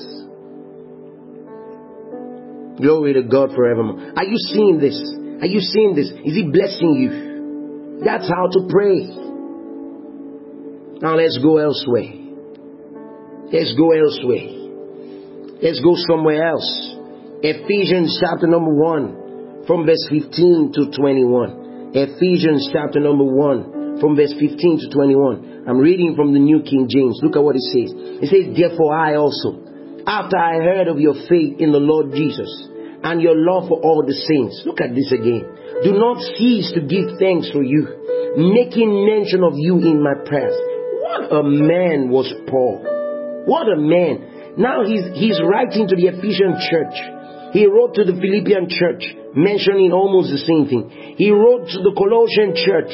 [2.80, 4.16] Glory to God forevermore.
[4.16, 4.96] Are you seeing this?
[5.40, 6.08] Are you seeing this?
[6.24, 8.02] Is He blessing you?
[8.04, 9.31] That's how to pray.
[11.02, 12.14] Now let's go elsewhere.
[13.50, 14.46] Let's go elsewhere.
[15.58, 16.94] Let's go somewhere else.
[17.42, 21.90] Ephesians chapter number 1 from verse 15 to 21.
[21.98, 25.66] Ephesians chapter number 1 from verse 15 to 21.
[25.66, 27.18] I'm reading from the New King James.
[27.20, 27.90] Look at what it says.
[28.22, 29.58] It says, Therefore I also,
[30.06, 32.46] after I heard of your faith in the Lord Jesus
[33.02, 35.50] and your love for all the saints, look at this again.
[35.82, 37.90] Do not cease to give thanks for you,
[38.38, 40.54] making mention of you in my prayers
[41.32, 42.84] a man was Paul.
[43.48, 44.54] What a man.
[44.60, 46.96] Now he's, he's writing to the Ephesian church.
[47.56, 51.16] He wrote to the Philippian church, mentioning almost the same thing.
[51.16, 52.92] He wrote to the Colossian church,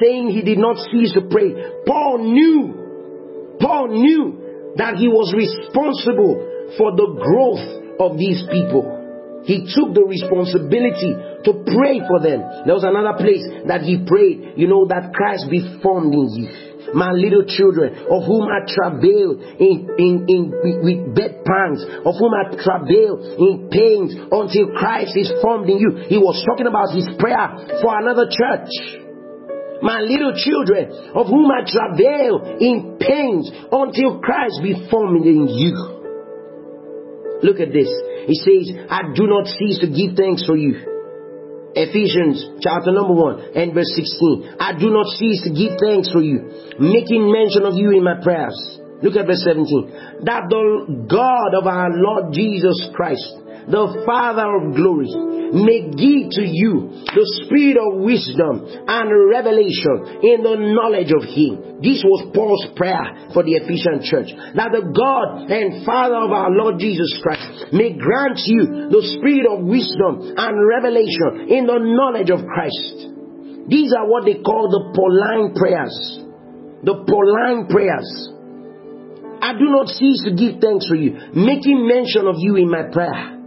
[0.00, 1.52] saying he did not cease to pray.
[1.88, 7.64] Paul knew, Paul knew that he was responsible for the growth
[8.00, 9.00] of these people.
[9.44, 11.12] He took the responsibility
[11.44, 12.64] to pray for them.
[12.64, 16.71] There was another place that he prayed, you know, that Christ be formed in you.
[16.94, 20.40] My little children, of whom I travail in, in, in,
[20.82, 26.04] with bed pangs, of whom I travail in pains until Christ is formed in you.
[26.10, 29.02] He was talking about his prayer for another church
[29.82, 35.74] my little children, of whom I travail in pains until Christ be formed in you.
[37.42, 37.90] Look at this.
[38.26, 40.91] He says, I do not cease to give thanks for you.
[41.74, 44.56] Ephesians chapter number 1 and verse 16.
[44.60, 48.20] I do not cease to give thanks for you, making mention of you in my
[48.22, 48.56] prayers.
[49.02, 50.24] Look at verse 17.
[50.24, 55.10] That the God of our Lord Jesus Christ, the Father of glory,
[55.52, 61.84] may give to you the spirit of wisdom and revelation in the knowledge of Him.
[61.84, 64.32] This was Paul's prayer for the Ephesian church.
[64.56, 69.44] That the God and Father of our Lord Jesus Christ may grant you the spirit
[69.44, 73.12] of wisdom and revelation in the knowledge of Christ.
[73.68, 75.94] These are what they call the Pauline prayers.
[76.80, 78.08] The Pauline prayers.
[79.42, 82.88] I do not cease to give thanks for you, making mention of you in my
[82.88, 83.41] prayer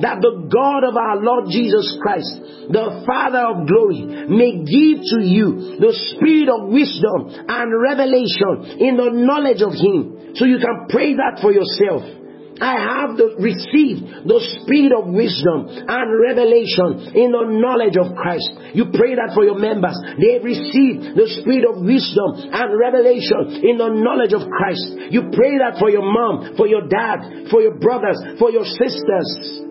[0.00, 5.18] that the God of our Lord Jesus Christ, the Father of glory, may give to
[5.24, 10.34] you the spirit of wisdom and revelation in the knowledge of Him.
[10.38, 12.18] So you can pray that for yourself.
[12.58, 18.50] I have the, received the spirit of wisdom and revelation in the knowledge of Christ.
[18.74, 19.94] You pray that for your members.
[20.18, 25.14] They received the spirit of wisdom and revelation in the knowledge of Christ.
[25.14, 29.67] You pray that for your mom, for your dad, for your brothers, for your sisters.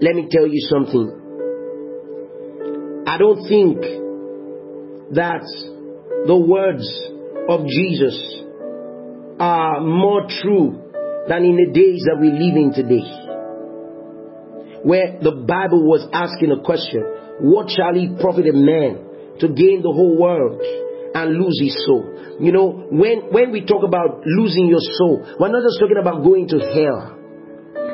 [0.00, 1.20] Let me tell you something.
[3.06, 3.80] I don't think
[5.14, 5.44] that
[6.26, 6.88] the words
[7.48, 8.16] of Jesus
[9.38, 10.80] are more true
[11.28, 13.04] than in the days that we live in today.
[14.82, 17.02] Where the Bible was asking a question,
[17.40, 20.60] what shall he profit a man to gain the whole world
[21.14, 22.04] and lose his soul?
[22.40, 26.22] You know, when, when we talk about losing your soul, we're not just talking about
[26.24, 27.23] going to hell.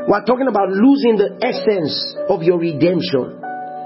[0.08, 1.92] We're talking about losing the essence
[2.28, 3.36] of your redemption.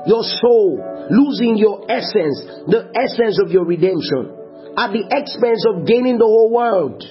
[0.06, 0.78] Your soul,
[1.10, 4.30] losing your essence, the essence of your redemption,
[4.76, 7.02] at the expense of gaining the whole world,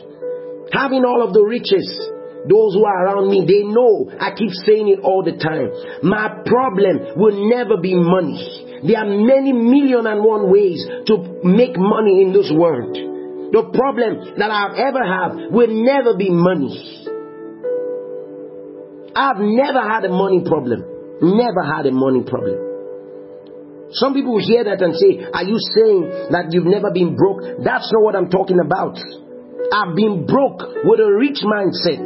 [0.72, 1.84] having all of the riches.
[2.44, 5.72] Those who are around me, they know I keep saying it all the time.
[6.04, 8.84] My problem will never be money.
[8.84, 13.00] There are many million and one ways to make money in this world.
[13.56, 17.03] The problem that I've ever had will never be money.
[19.16, 20.84] I've never had a money problem.
[21.22, 22.74] Never had a money problem.
[23.94, 27.46] Some people hear that and say, Are you saying that you've never been broke?
[27.62, 28.98] That's not what I'm talking about.
[29.70, 32.02] I've been broke with a rich mindset.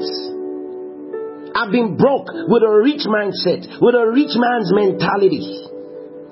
[1.56, 5.42] I've been broke with a rich mindset, with a rich man's mentality.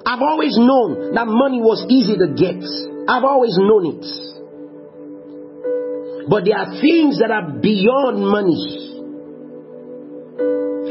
[0.05, 2.61] I've always known that money was easy to get.
[3.07, 4.05] I've always known it.
[6.29, 8.85] But there are things that are beyond money.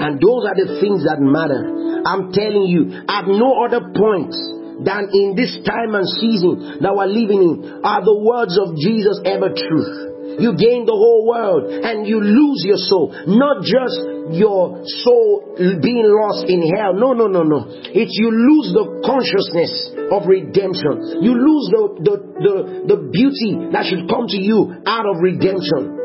[0.01, 1.63] And those are the things that matter.
[2.05, 4.35] I'm telling you, at no other point
[4.83, 9.23] than in this time and season that we're living in are the words of Jesus
[9.23, 10.15] ever true.
[10.35, 13.15] You gain the whole world and you lose your soul.
[13.31, 16.99] Not just your soul being lost in hell.
[16.99, 17.71] No, no, no, no.
[17.71, 19.71] It's you lose the consciousness
[20.11, 21.23] of redemption.
[21.23, 22.55] You lose the, the, the,
[22.91, 26.04] the beauty that should come to you out of redemption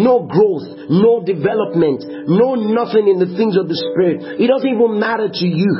[0.00, 4.40] no growth, no development, no nothing in the things of the spirit.
[4.40, 5.72] It doesn't even matter to you.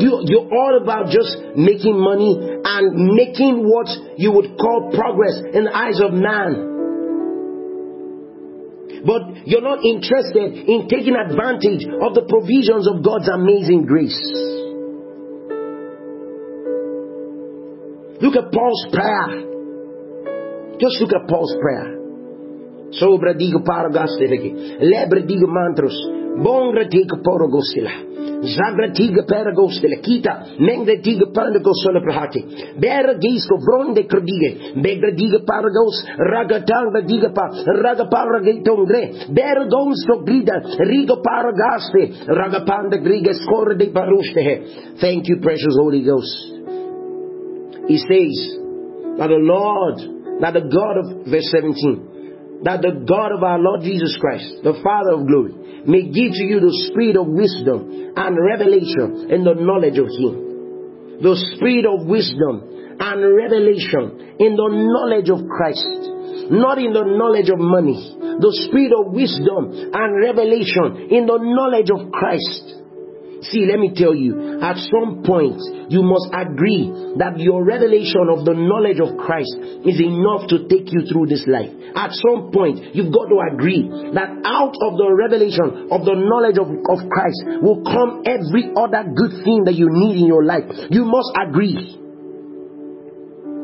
[0.00, 0.24] you.
[0.24, 2.32] You're all about just making money
[2.64, 6.68] and making what you would call progress in the eyes of man.
[9.04, 14.18] But you're not interested in taking advantage of the provisions of God's amazing grace.
[18.20, 19.46] Look at Paul's prayer.
[20.80, 21.97] Just look at Paul's prayer.
[22.90, 24.78] Sobra digo paragastelegi.
[24.80, 25.94] Lebre digo mantros.
[26.38, 28.08] Bongra digo porogostila.
[28.42, 29.98] Zagra tiga peragostila.
[29.98, 30.58] Kita.
[30.58, 32.44] Mengde diga pandagosola prahati.
[32.78, 34.74] Bera gisko bronde krodige.
[34.78, 36.04] Begra diga paragos.
[36.16, 37.50] Ragatanga diga pa.
[37.82, 39.32] Raga paragatongre.
[39.34, 40.62] Bera gonsto grida.
[40.78, 42.26] Rigo paragaste.
[42.28, 44.96] Ragapanda griga score de paruste.
[45.00, 46.54] Thank you, precious Holy Ghost.
[47.88, 48.36] He says
[49.18, 49.98] that the Lord,
[50.40, 52.17] that the God of verse 17
[52.64, 55.54] that the God of our Lord Jesus Christ, the Father of glory,
[55.86, 61.22] may give to you the spirit of wisdom and revelation in the knowledge of Him.
[61.22, 67.50] The spirit of wisdom and revelation in the knowledge of Christ, not in the knowledge
[67.50, 67.98] of money.
[68.38, 72.77] The spirit of wisdom and revelation in the knowledge of Christ
[73.42, 76.90] See, let me tell you, at some point, you must agree
[77.22, 79.54] that your revelation of the knowledge of Christ
[79.86, 81.70] is enough to take you through this life.
[81.94, 86.58] At some point, you've got to agree that out of the revelation of the knowledge
[86.58, 90.66] of, of Christ will come every other good thing that you need in your life.
[90.90, 91.97] You must agree.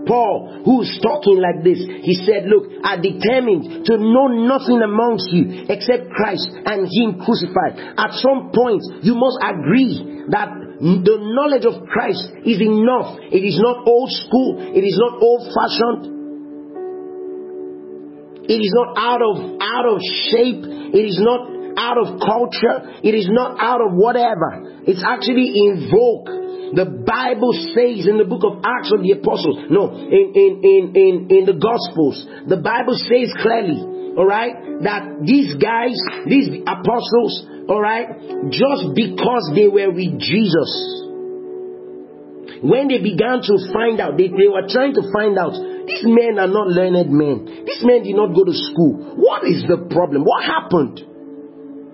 [0.07, 5.67] Paul, who's talking like this, he said, Look, I determined to know nothing amongst you
[5.69, 7.79] except Christ and Him crucified.
[7.97, 10.49] At some point, you must agree that
[10.81, 13.19] the knowledge of Christ is enough.
[13.33, 16.15] It is not old school, it is not old fashioned.
[18.45, 20.69] It is not out of out of shape.
[20.69, 21.49] It is not
[21.81, 23.01] out of culture.
[23.03, 24.85] It is not out of whatever.
[24.85, 26.44] It's actually in vogue
[26.75, 30.83] the Bible says in the book of Acts of the Apostles, no, in, in, in,
[30.95, 33.79] in, in the Gospels, the Bible says clearly,
[34.19, 35.95] alright, that these guys,
[36.27, 37.33] these apostles,
[37.71, 40.71] alright, just because they were with Jesus,
[42.65, 45.53] when they began to find out, they, they were trying to find out,
[45.87, 47.45] these men are not learned men.
[47.67, 49.21] These men did not go to school.
[49.21, 50.25] What is the problem?
[50.25, 51.14] What happened?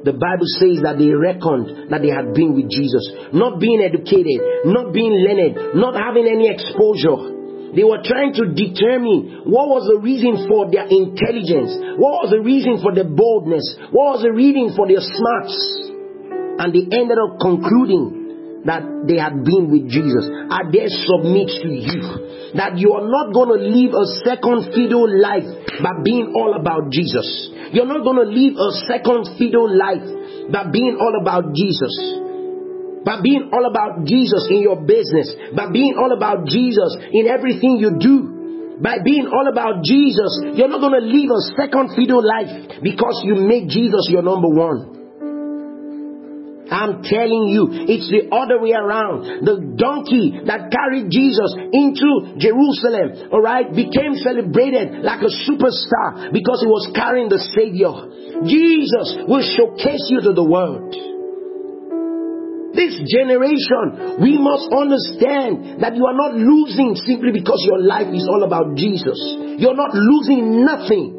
[0.01, 3.05] The Bible says that they reckoned that they had been with Jesus.
[3.37, 7.37] Not being educated, not being learned, not having any exposure.
[7.77, 12.43] They were trying to determine what was the reason for their intelligence, what was the
[12.43, 13.63] reason for their boldness,
[13.95, 15.55] what was the reason for their smarts.
[16.61, 18.20] And they ended up concluding
[18.65, 20.29] that they had been with Jesus.
[20.29, 22.01] I dare submit to you
[22.61, 25.49] that you are not going to live a second fiddle life
[25.81, 27.25] by being all about Jesus.
[27.73, 30.05] You're not going to live a second fiddle life
[30.53, 31.95] by being all about Jesus.
[33.01, 35.33] By being all about Jesus in your business.
[35.57, 38.77] By being all about Jesus in everything you do.
[38.83, 43.21] By being all about Jesus, you're not going to live a second fiddle life because
[43.25, 45.00] you make Jesus your number one.
[46.71, 49.43] I'm telling you, it's the other way around.
[49.43, 56.71] The donkey that carried Jesus into Jerusalem, alright, became celebrated like a superstar because he
[56.71, 57.91] was carrying the Savior.
[58.47, 60.95] Jesus will showcase you to the world.
[62.71, 68.31] This generation, we must understand that you are not losing simply because your life is
[68.31, 69.19] all about Jesus.
[69.59, 71.19] You're not losing nothing.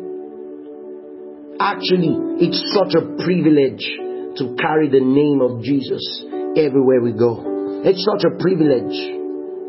[1.60, 3.84] Actually, it's such a privilege
[4.38, 6.02] to carry the name of Jesus
[6.56, 7.84] everywhere we go.
[7.84, 8.96] It's such a privilege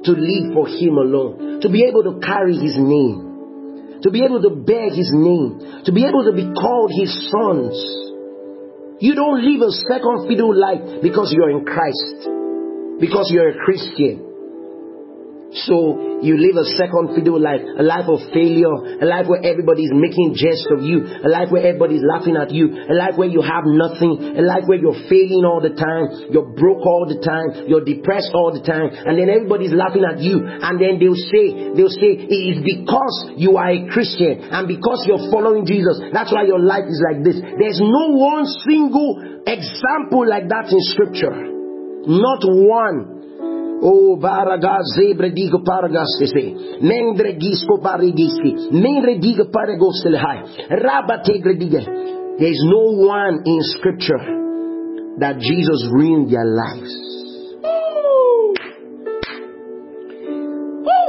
[0.05, 4.43] to live for Him alone, to be able to carry His name, to be able
[4.43, 7.75] to bear His name, to be able to be called His sons.
[8.99, 14.32] You don't live a second fiddle life because you're in Christ, because you're a Christian.
[15.53, 19.93] So you live a second fiddle life, a life of failure, a life where everybody's
[19.93, 23.45] making jest of you, a life where everybody's laughing at you, a life where you
[23.45, 27.69] have nothing, a life where you're failing all the time, you're broke all the time,
[27.69, 31.77] you're depressed all the time, and then everybody's laughing at you, and then they'll say,
[31.77, 36.01] they'll say, it is because you are a Christian and because you're following Jesus.
[36.17, 37.37] That's why your life is like this.
[37.37, 41.37] There's no one single example like that in scripture.
[42.09, 43.22] Not one.
[43.85, 46.79] Oh, varaga zebre digo paragastese.
[46.81, 48.71] Mendre gisco parigiski.
[48.71, 50.39] Mendre diga paragostele hai.
[50.71, 51.83] Rabategre diga.
[52.39, 54.23] There's no one in scripture
[55.19, 56.95] that Jesus ruined their lives.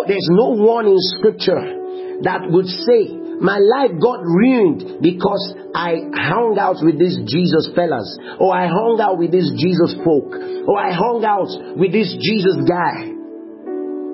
[0.07, 1.63] There's no one in scripture
[2.23, 8.07] that would say, my life got ruined because I hung out with these Jesus fellas,
[8.39, 10.31] or I hung out with this Jesus folk,
[10.65, 13.11] or I hung out with this Jesus guy.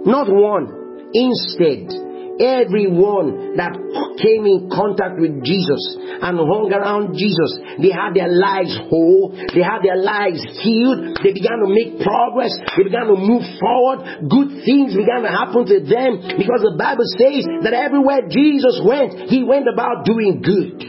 [0.09, 1.13] Not one.
[1.13, 2.08] Instead,
[2.39, 3.75] everyone that
[4.17, 9.61] came in contact with Jesus and hung around Jesus, they had their lives whole, they
[9.61, 14.63] had their lives healed, they began to make progress, they began to move forward, good
[14.63, 19.43] things began to happen to them because the Bible says that everywhere Jesus went, he
[19.43, 20.79] went about doing good.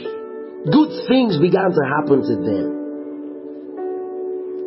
[0.70, 2.80] Good things began to happen to them.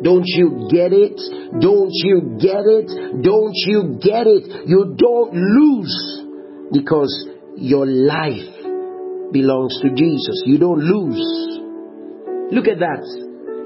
[0.02, 1.16] Don't you get it?
[1.60, 2.88] Don't you get it?
[3.22, 4.68] Don't you get it?
[4.68, 6.23] You don't lose
[6.72, 7.12] because
[7.56, 10.42] your life belongs to Jesus.
[10.46, 11.24] You don't lose.
[12.52, 13.02] Look at that.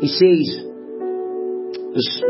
[0.01, 0.65] He says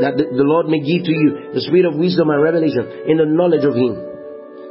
[0.01, 3.27] that the Lord may give to you the spirit of wisdom and revelation in the
[3.27, 3.95] knowledge of Him.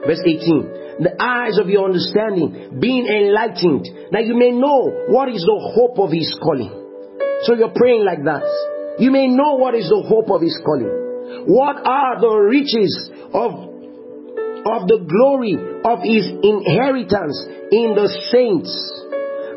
[0.05, 1.03] Verse 18.
[1.03, 6.01] The eyes of your understanding being enlightened, that you may know what is the hope
[6.01, 6.73] of His calling.
[7.45, 8.41] So you're praying like that.
[8.97, 11.45] You may know what is the hope of His calling.
[11.45, 13.76] What are the riches of
[14.65, 15.55] of the glory
[15.85, 17.37] of his inheritance
[17.71, 18.71] in the saints.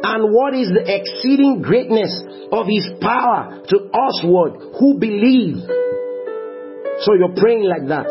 [0.03, 2.11] And what is the exceeding greatness
[2.53, 5.61] of his power to usward who believe?
[7.05, 8.09] So you're praying like that.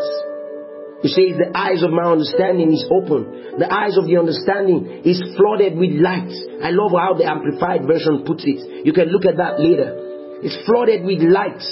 [1.02, 3.56] You say the eyes of my understanding is open.
[3.56, 6.30] The eyes of the understanding is flooded with light.
[6.60, 8.84] I love how the amplified version puts it.
[8.84, 9.96] You can look at that later.
[10.44, 11.64] It's flooded with light.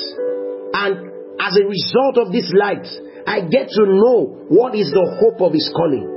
[0.73, 2.89] And as a result of this light,
[3.29, 6.16] I get to know what is the hope of his calling.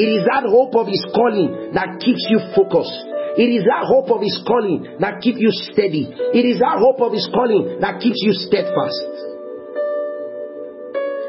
[0.00, 2.96] It is that hope of his calling that keeps you focused.
[3.36, 6.08] It is that hope of his calling that keeps you steady.
[6.08, 9.04] It is that hope of his calling that keeps you steadfast.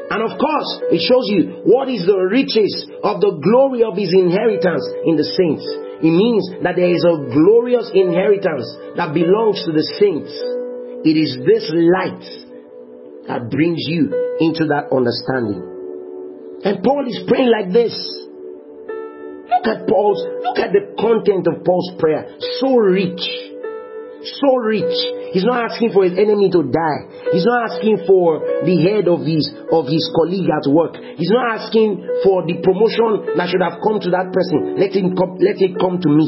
[0.08, 2.72] And of course, it shows you what is the riches
[3.04, 5.68] of the glory of his inheritance in the saints.
[6.00, 10.32] It means that there is a glorious inheritance that belongs to the saints.
[11.04, 12.24] It is this light
[13.28, 15.60] that brings you into that understanding.
[16.64, 17.92] And Paul is praying like this.
[19.50, 22.38] Look at Paul's, look at the content of Paul's prayer.
[22.60, 23.52] So rich
[24.22, 24.94] so rich.
[25.34, 27.00] He's not asking for his enemy to die.
[27.32, 30.94] He's not asking for the head of his of his colleague at work.
[31.18, 34.78] He's not asking for the promotion that should have come to that person.
[34.78, 36.26] Let him come, let it come to me.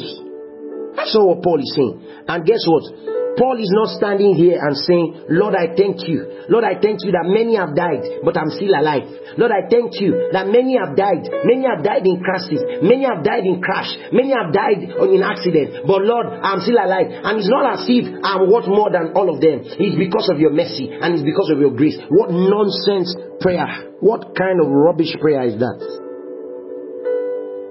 [0.97, 2.27] That's what Paul is saying.
[2.27, 3.14] And guess what?
[3.35, 6.47] Paul is not standing here and saying, Lord, I thank you.
[6.47, 9.11] Lord, I thank you that many have died, but I'm still alive.
[9.35, 11.27] Lord, I thank you that many have died.
[11.43, 12.63] Many have died in crashes.
[12.79, 13.91] Many have died in crash.
[14.15, 15.83] Many have died in accident.
[15.83, 17.11] But Lord, I'm still alive.
[17.11, 19.67] And it's not as if I'm worth more than all of them.
[19.67, 21.99] It's because of your mercy and it's because of your grace.
[22.07, 23.11] What nonsense
[23.43, 23.99] prayer.
[23.99, 25.79] What kind of rubbish prayer is that?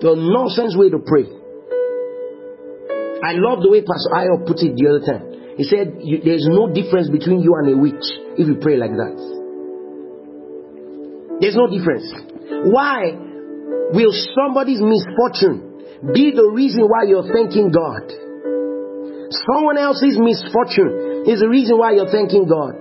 [0.04, 1.24] The nonsense way to pray.
[3.24, 5.33] I love the way Pastor Ayo put it the other time.
[5.58, 8.06] He said, There's no difference between you and a witch
[8.38, 9.44] if you pray like that.
[11.42, 12.08] There's no difference.
[12.72, 13.14] Why
[13.94, 18.10] will somebody's misfortune be the reason why you're thanking God?
[19.50, 22.80] Someone else's misfortune is the reason why you're thanking God.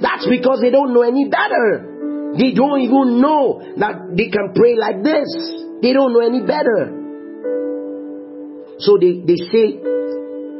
[0.00, 2.34] That's because they don't know any better.
[2.38, 5.28] They don't even know that they can pray like this.
[5.82, 6.96] They don't know any better.
[8.78, 9.89] So they, they say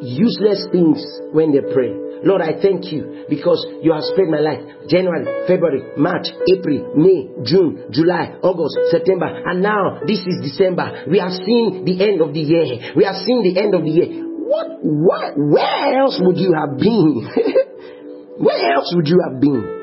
[0.03, 2.11] useless things when they pray.
[2.23, 4.61] Lord, I thank you because you have spared my life.
[4.89, 11.05] January, February, March, April, May, June, July, August, September, and now this is December.
[11.09, 12.93] We have seen the end of the year.
[12.95, 14.09] We have seen the end of the year.
[14.45, 17.25] What, what, where else would you have been?
[18.45, 19.81] where else would you have been?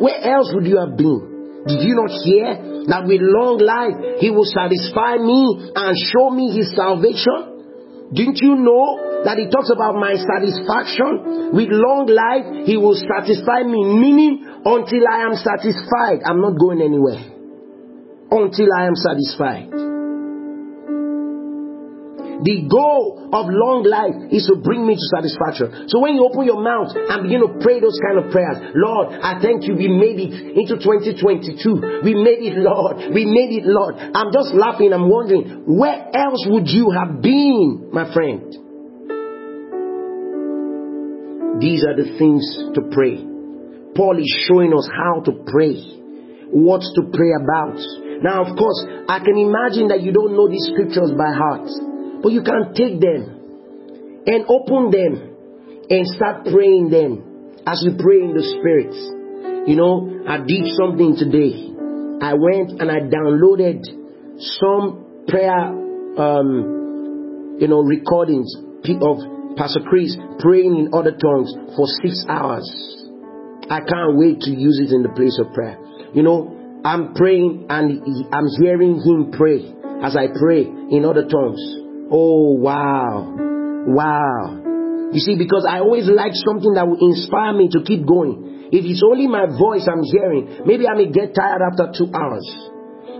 [0.00, 1.64] Where else would you have been?
[1.66, 6.52] Did you not hear that with long life he will satisfy me and show me
[6.54, 7.55] his salvation?
[8.12, 11.50] Didn't you know that he talks about my satisfaction?
[11.54, 16.82] With long life, he will satisfy me, meaning until I am satisfied, I'm not going
[16.82, 17.22] anywhere.
[18.30, 19.95] Until I am satisfied.
[22.46, 25.90] The goal of long life is to bring me to satisfaction.
[25.90, 29.18] So when you open your mouth and begin to pray those kind of prayers, Lord,
[29.18, 29.74] I thank you.
[29.74, 32.06] We made it into 2022.
[32.06, 33.10] We made it, Lord.
[33.10, 33.98] We made it, Lord.
[33.98, 34.94] I'm just laughing.
[34.94, 38.54] I'm wondering, where else would you have been, my friend?
[41.58, 42.46] These are the things
[42.78, 43.26] to pray.
[43.98, 45.82] Paul is showing us how to pray,
[46.54, 47.82] what to pray about.
[48.22, 51.95] Now, of course, I can imagine that you don't know these scriptures by heart.
[52.22, 55.36] But you can take them and open them
[55.88, 58.94] and start praying them as you pray in the Spirit.
[59.68, 61.70] You know, I did something today.
[62.22, 63.82] I went and I downloaded
[64.58, 65.70] some prayer,
[66.18, 68.54] um, you know, recordings
[69.02, 69.18] of
[69.56, 72.66] Pastor Chris praying in other tongues for six hours.
[73.68, 75.78] I can't wait to use it in the place of prayer.
[76.14, 79.66] You know, I'm praying and I'm hearing him pray
[80.04, 81.85] as I pray in other tongues.
[82.10, 83.34] Oh, wow.
[83.86, 85.10] Wow.
[85.12, 88.70] You see, because I always like something that will inspire me to keep going.
[88.74, 92.46] If it's only my voice I'm hearing, maybe I may get tired after two hours.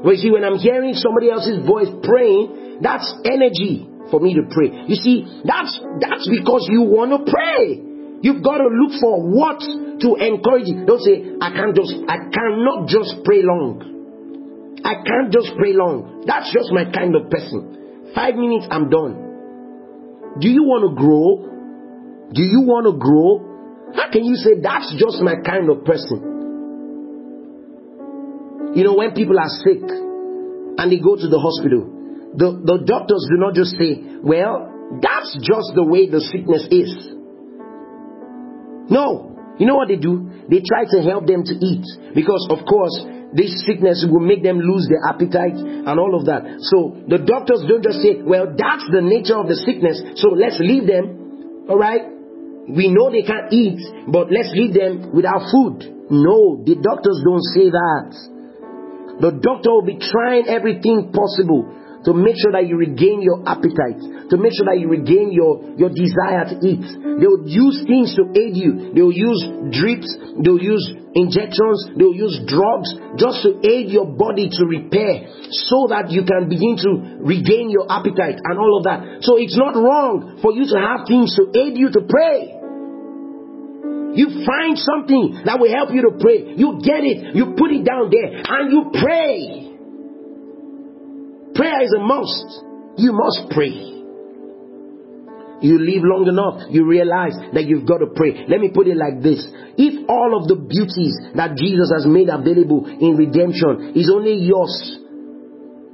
[0.03, 4.43] But you see, when I'm hearing somebody else's voice praying, that's energy for me to
[4.51, 4.87] pray.
[4.91, 7.79] You see, that's, that's because you want to pray.
[8.23, 10.83] You've got to look for what to encourage you.
[10.87, 14.79] Don't say, I can't just, I cannot just pray long.
[14.83, 16.25] I can't just pray long.
[16.27, 17.86] That's just my kind of person.
[18.15, 20.35] Five minutes, I'm done.
[20.41, 21.49] Do you want to grow?
[22.33, 23.41] Do you want to grow?
[23.95, 26.35] How can you say that's just my kind of person?
[28.75, 31.89] You know, when people are sick and they go to the hospital,
[32.37, 34.69] the, the doctors do not just say, well,
[35.01, 36.93] that's just the way the sickness is.
[38.91, 40.29] No, You know what they do?
[40.51, 41.85] They try to help them to eat
[42.15, 42.93] because, of course,
[43.37, 46.65] this sickness will make them lose their appetite and all of that.
[46.73, 50.57] So the doctors don't just say, well, that's the nature of the sickness, so let's
[50.57, 51.69] leave them.
[51.69, 52.17] All right?
[52.67, 53.79] We know they can't eat,
[54.09, 55.85] but let's leave them without food.
[56.11, 58.11] No, the doctors don't say that.
[59.21, 61.69] The doctor will be trying everything possible
[62.07, 63.99] to make sure that you regain your appetite,
[64.31, 66.87] to make sure that you regain your, your desire to eat.
[66.87, 68.95] They will use things to aid you.
[68.95, 69.43] They will use
[69.75, 70.07] drips,
[70.39, 75.33] they will use injections, they will use drugs just to aid your body to repair
[75.51, 79.25] so that you can begin to regain your appetite and all of that.
[79.25, 82.53] So it's not wrong for you to have things to aid you to pray.
[84.17, 86.57] You find something that will help you to pray.
[86.57, 89.73] You get it, you put it down there, and you pray.
[91.57, 92.65] Prayer is a must.
[92.97, 93.96] You must pray.
[95.67, 98.47] You live long enough, you realize that you've got to pray.
[98.47, 99.43] Let me put it like this.
[99.75, 104.71] If all of the beauties that Jesus has made available in redemption is only yours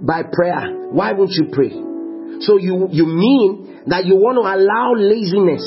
[0.05, 1.73] by prayer, why won't you pray?
[2.45, 5.65] So you, you mean that you want to allow laziness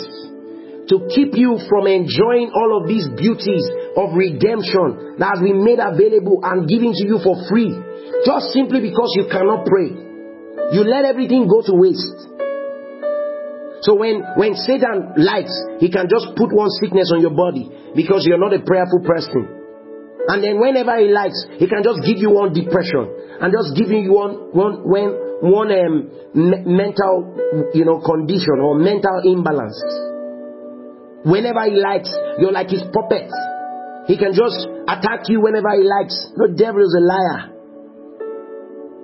[0.94, 3.66] to keep you from enjoying all of these beauties
[3.98, 7.74] of redemption that has been made available and given to you for free
[8.22, 9.90] just simply because you cannot pray.
[10.78, 12.35] You let everything go to waste.
[13.86, 18.26] So when, when Satan likes, he can just put one sickness on your body because
[18.26, 19.46] you're not a prayerful person.
[20.26, 23.06] And then whenever he likes, he can just give you one depression
[23.38, 25.14] and just give you one, one, when,
[25.46, 27.38] one um, me- mental,
[27.78, 29.78] you know, condition or mental imbalance.
[31.22, 32.10] Whenever he likes,
[32.42, 33.30] you're like his puppet.
[34.10, 36.18] He can just attack you whenever he likes.
[36.34, 37.54] The devil is a liar.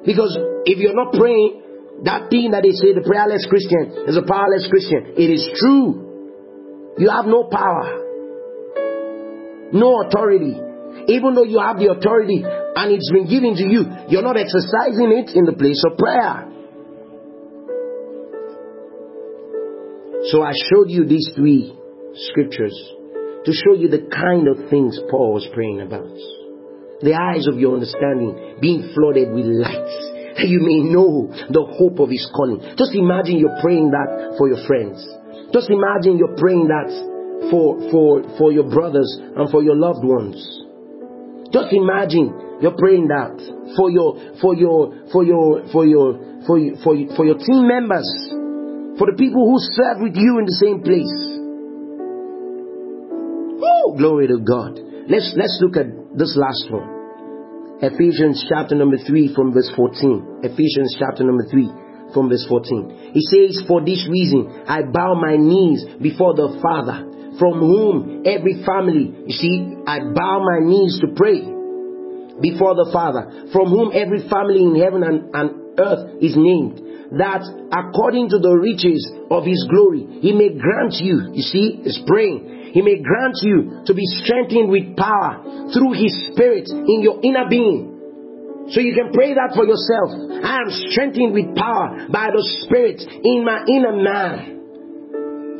[0.05, 0.33] Because
[0.65, 1.61] if you're not praying,
[2.03, 5.13] that thing that they say, the prayerless Christian is a powerless Christian.
[5.13, 6.95] It is true.
[6.97, 8.01] You have no power,
[9.71, 10.57] no authority.
[11.07, 15.13] Even though you have the authority and it's been given to you, you're not exercising
[15.13, 16.49] it in the place of prayer.
[20.29, 21.73] So I showed you these three
[22.13, 22.75] scriptures
[23.45, 26.13] to show you the kind of things Paul was praying about
[27.01, 32.09] the eyes of your understanding being flooded with light you may know the hope of
[32.09, 32.61] his calling.
[32.77, 35.01] Just imagine you're praying that for your friends.
[35.51, 36.87] Just imagine you're praying that
[37.51, 40.39] for, for, for your brothers and for your loved ones.
[41.51, 43.35] Just imagine you're praying that
[43.75, 46.15] for your, for your, for your, for your,
[46.45, 48.07] for your, for your, for your team members,
[48.97, 51.15] for the people who serve with you in the same place.
[53.59, 54.79] Oh, glory to God.
[55.09, 57.00] Let's, let's look at this last one.
[57.81, 60.41] Ephesians chapter number 3 from verse 14.
[60.43, 63.09] Ephesians chapter number 3 from verse 14.
[63.13, 67.09] He says, For this reason I bow my knees before the Father,
[67.41, 71.41] from whom every family, you see, I bow my knees to pray
[72.37, 77.41] before the Father, from whom every family in heaven and, and earth is named, that
[77.73, 82.60] according to the riches of his glory, he may grant you, you see, he's praying,
[82.71, 87.47] he may grant you to be strengthened with power through His Spirit in your inner
[87.49, 88.67] being.
[88.69, 90.43] So you can pray that for yourself.
[90.43, 94.60] I am strengthened with power by the Spirit in my inner man.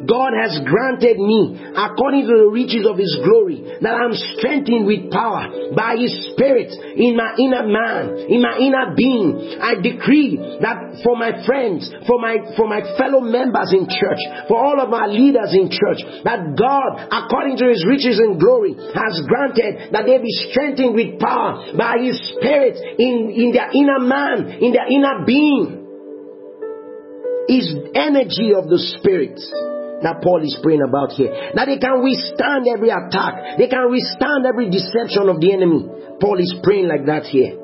[0.08, 5.12] God has granted me, according to the riches of His glory, that I'm strengthened with
[5.12, 9.60] power by His Spirit in my inner man, in my inner being.
[9.62, 14.58] I decree that for my friends, for my, for my fellow members in church, for
[14.58, 19.22] all of my leaders in church, that God, according to His riches and glory, has
[19.28, 24.62] granted that they be strengthened with power by His Spirit in, in their inner man,
[24.62, 25.78] in their inner being.
[27.50, 29.36] Is energy of the Spirit
[30.04, 31.30] that Paul is praying about here.
[31.54, 33.58] That they can withstand every attack.
[33.58, 35.86] They can withstand every deception of the enemy.
[36.22, 37.58] Paul is praying like that here.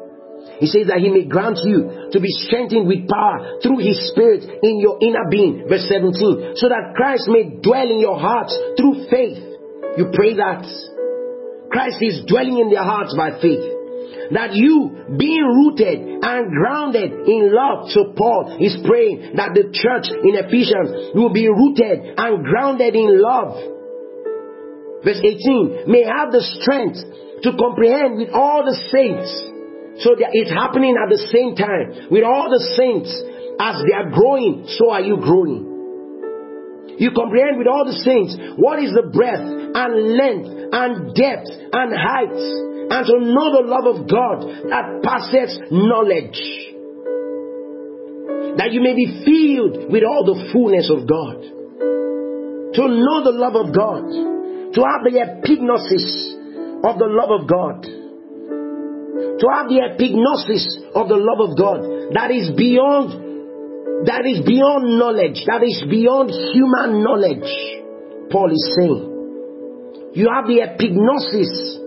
[0.57, 4.41] He says that he may grant you to be strengthened with power through his spirit
[4.41, 5.69] in your inner being.
[5.69, 6.57] Verse 17.
[6.57, 9.37] So that Christ may dwell in your hearts through faith.
[9.97, 10.65] You pray that.
[11.69, 13.76] Christ is dwelling in their hearts by faith
[14.31, 17.89] that you being rooted and grounded in love.
[17.91, 23.21] So Paul is praying that the church in Ephesians will be rooted and grounded in
[23.21, 23.77] love.
[25.03, 26.99] Verse 18, may have the strength
[27.43, 29.29] to comprehend with all the saints.
[30.03, 33.09] So that it's happening at the same time with all the saints
[33.57, 35.77] as they are growing, so are you growing.
[36.97, 41.89] You comprehend with all the saints what is the breadth and length and depth and
[41.93, 42.37] height
[42.89, 46.39] and to know the love of God that passes knowledge.
[48.57, 51.41] That you may be filled with all the fullness of God.
[52.73, 54.05] To know the love of God.
[54.73, 56.35] to have the epignosis
[56.85, 57.81] of the love of God.
[57.83, 63.25] To have the epignosis of the love of God that is beyond
[64.05, 67.49] that is beyond knowledge, that is beyond human knowledge.
[68.29, 69.17] Paul is saying.
[70.13, 71.81] You have the epignosis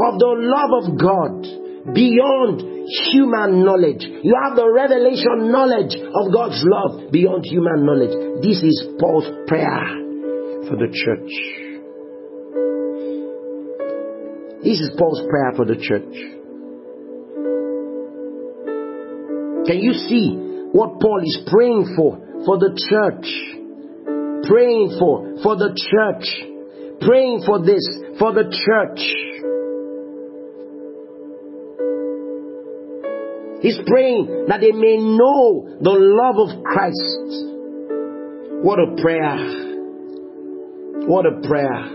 [0.00, 2.60] of the love of God beyond
[3.12, 4.02] human knowledge.
[4.02, 8.42] You have the revelation knowledge of God's love beyond human knowledge.
[8.42, 9.86] This is Paul's prayer
[10.68, 11.32] for the church.
[14.62, 16.14] This is Paul's prayer for the church.
[19.66, 20.34] Can you see
[20.72, 22.18] what Paul is praying for?
[22.44, 23.26] For the church.
[24.46, 26.56] Praying for, for the church
[27.00, 27.84] praying for this,
[28.18, 29.00] for the church.
[33.62, 37.52] He's praying that they may know the love of Christ.
[38.62, 39.36] What a prayer.
[41.08, 41.88] What a prayer.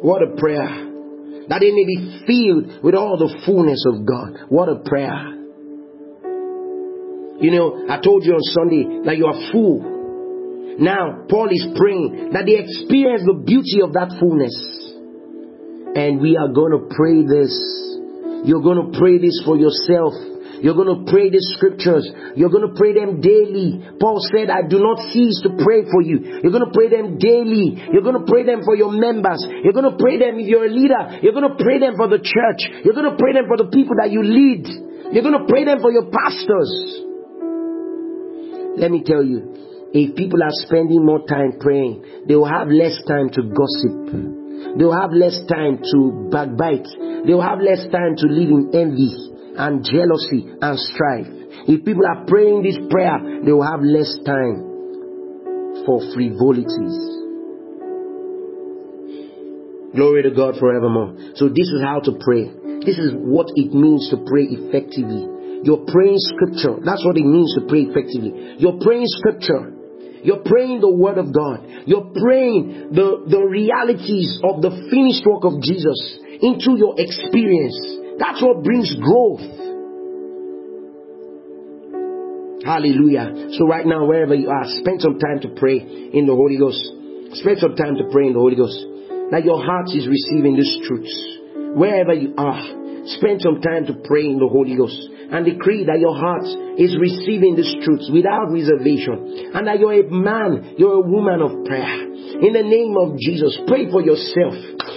[0.00, 0.86] What a prayer.
[1.48, 4.38] That they may be filled with all the fullness of God.
[4.48, 5.34] What a prayer.
[7.40, 9.98] You know, I told you on Sunday that you are full
[10.78, 14.54] now, Paul is praying that they experience the beauty of that fullness.
[15.98, 17.50] And we are going to pray this.
[18.44, 20.14] You're going to pray this for yourself.
[20.58, 22.02] You're going to pray the scriptures.
[22.34, 23.78] You're going to pray them daily.
[24.02, 26.42] Paul said, I do not cease to pray for you.
[26.42, 27.78] You're going to pray them daily.
[27.94, 29.46] You're going to pray them for your members.
[29.46, 31.22] You're going to pray them if you're a leader.
[31.22, 32.60] You're going to pray them for the church.
[32.82, 34.66] You're going to pray them for the people that you lead.
[35.14, 36.70] You're going to pray them for your pastors.
[38.82, 42.98] Let me tell you, if people are spending more time praying, they will have less
[43.06, 44.37] time to gossip.
[44.78, 46.86] They will have less time to backbite.
[47.26, 49.10] They will have less time to live in envy
[49.58, 51.26] and jealousy and strife.
[51.66, 56.96] If people are praying this prayer, they will have less time for frivolities.
[59.98, 61.34] Glory to God forevermore.
[61.34, 62.46] So this is how to pray.
[62.86, 65.26] This is what it means to pray effectively.
[65.64, 66.78] You're praying scripture.
[66.84, 68.62] That's what it means to pray effectively.
[68.62, 69.74] You're praying scripture.
[70.22, 71.64] You're praying the word of God.
[71.86, 75.98] You're praying the, the realities of the finished work of Jesus
[76.42, 77.78] into your experience.
[78.18, 79.44] That's what brings growth.
[82.66, 83.54] Hallelujah.
[83.56, 86.82] So right now, wherever you are, spend some time to pray in the Holy Ghost.
[87.38, 88.78] Spend some time to pray in the Holy Ghost.
[89.30, 91.14] That your heart is receiving these truths.
[91.78, 92.60] Wherever you are,
[93.20, 94.98] spend some time to pray in the Holy Ghost
[95.30, 96.44] and decree that your heart
[96.78, 101.64] is receiving these truths without reservation and that you're a man, you're a woman of
[101.64, 102.08] prayer.
[102.38, 104.54] In the name of Jesus, pray for yourself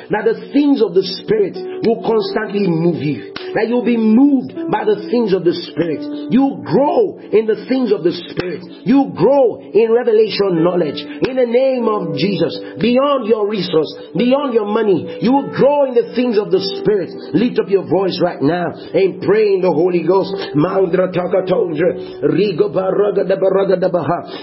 [0.10, 4.88] that the things of the Spirit will constantly move you that you'll be moved by
[4.88, 6.32] the things of the Spirit.
[6.32, 8.64] You grow in the things of the Spirit.
[8.88, 11.00] You grow in revelation knowledge.
[11.04, 15.96] In the name of Jesus, beyond your resource, beyond your money, you will grow in
[15.96, 17.12] the things of the Spirit.
[17.36, 20.32] Lift up your voice right now and pray in the Holy Ghost.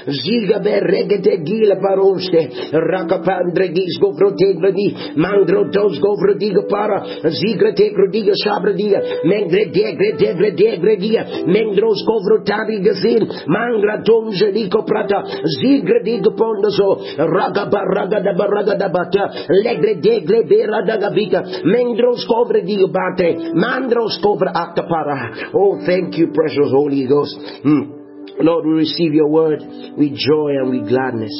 [0.09, 5.16] Ziga beregete gila baronste, rakapandre gis govrotegradi,
[5.49, 13.26] mandro dos govrodiga para, zigra tegrodiga shabradiga, mengre degre degre degre dia mengros kovrotari gazin
[13.46, 15.22] mangra donje liko prata
[15.61, 22.26] zigre digo pondoso raga baraga da baraga da bata legre degre bera da gabika mengros
[22.26, 24.53] kovre digo bate mandros kovra
[24.88, 25.51] para.
[25.55, 27.96] oh thank you precious holy ghost mm.
[28.40, 29.59] Lord, we receive your word
[29.96, 31.34] with joy and with gladness.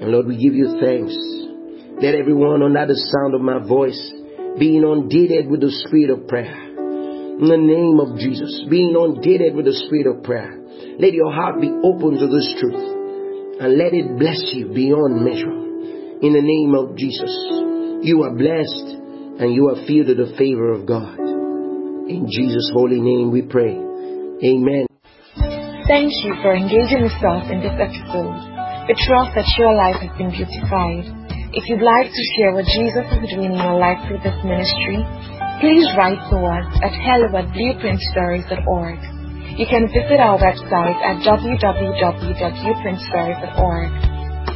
[0.00, 1.16] And Lord, we give you thanks.
[2.00, 4.00] Let everyone under the sound of my voice
[4.58, 6.70] be inundated with the spirit of prayer
[7.40, 10.60] in the name of Jesus, being inundated with the spirit of prayer.
[11.00, 12.84] Let your heart be open to this truth
[13.60, 15.56] and let it bless you beyond measure.
[16.20, 17.32] In the name of Jesus,
[18.04, 18.92] you are blessed
[19.40, 21.16] and you are filled with the favor of God.
[22.12, 23.72] In Jesus' holy name we pray.
[24.44, 24.84] Amen.
[25.88, 28.36] Thank you for engaging with us in this episode.
[28.84, 31.19] We trust that your life has been beautified.
[31.52, 35.02] If you'd like to share what Jesus is doing in your life through this ministry,
[35.58, 38.98] please write to us at hello at blueprintstories.org.
[39.58, 43.90] You can visit our website at www.blueprintstories.org.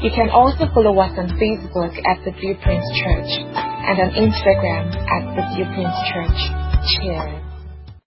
[0.06, 5.34] You can also follow us on Facebook at The Blueprint Church and on Instagram at
[5.34, 6.38] The Blueprint Church.
[6.94, 7.43] Cheers.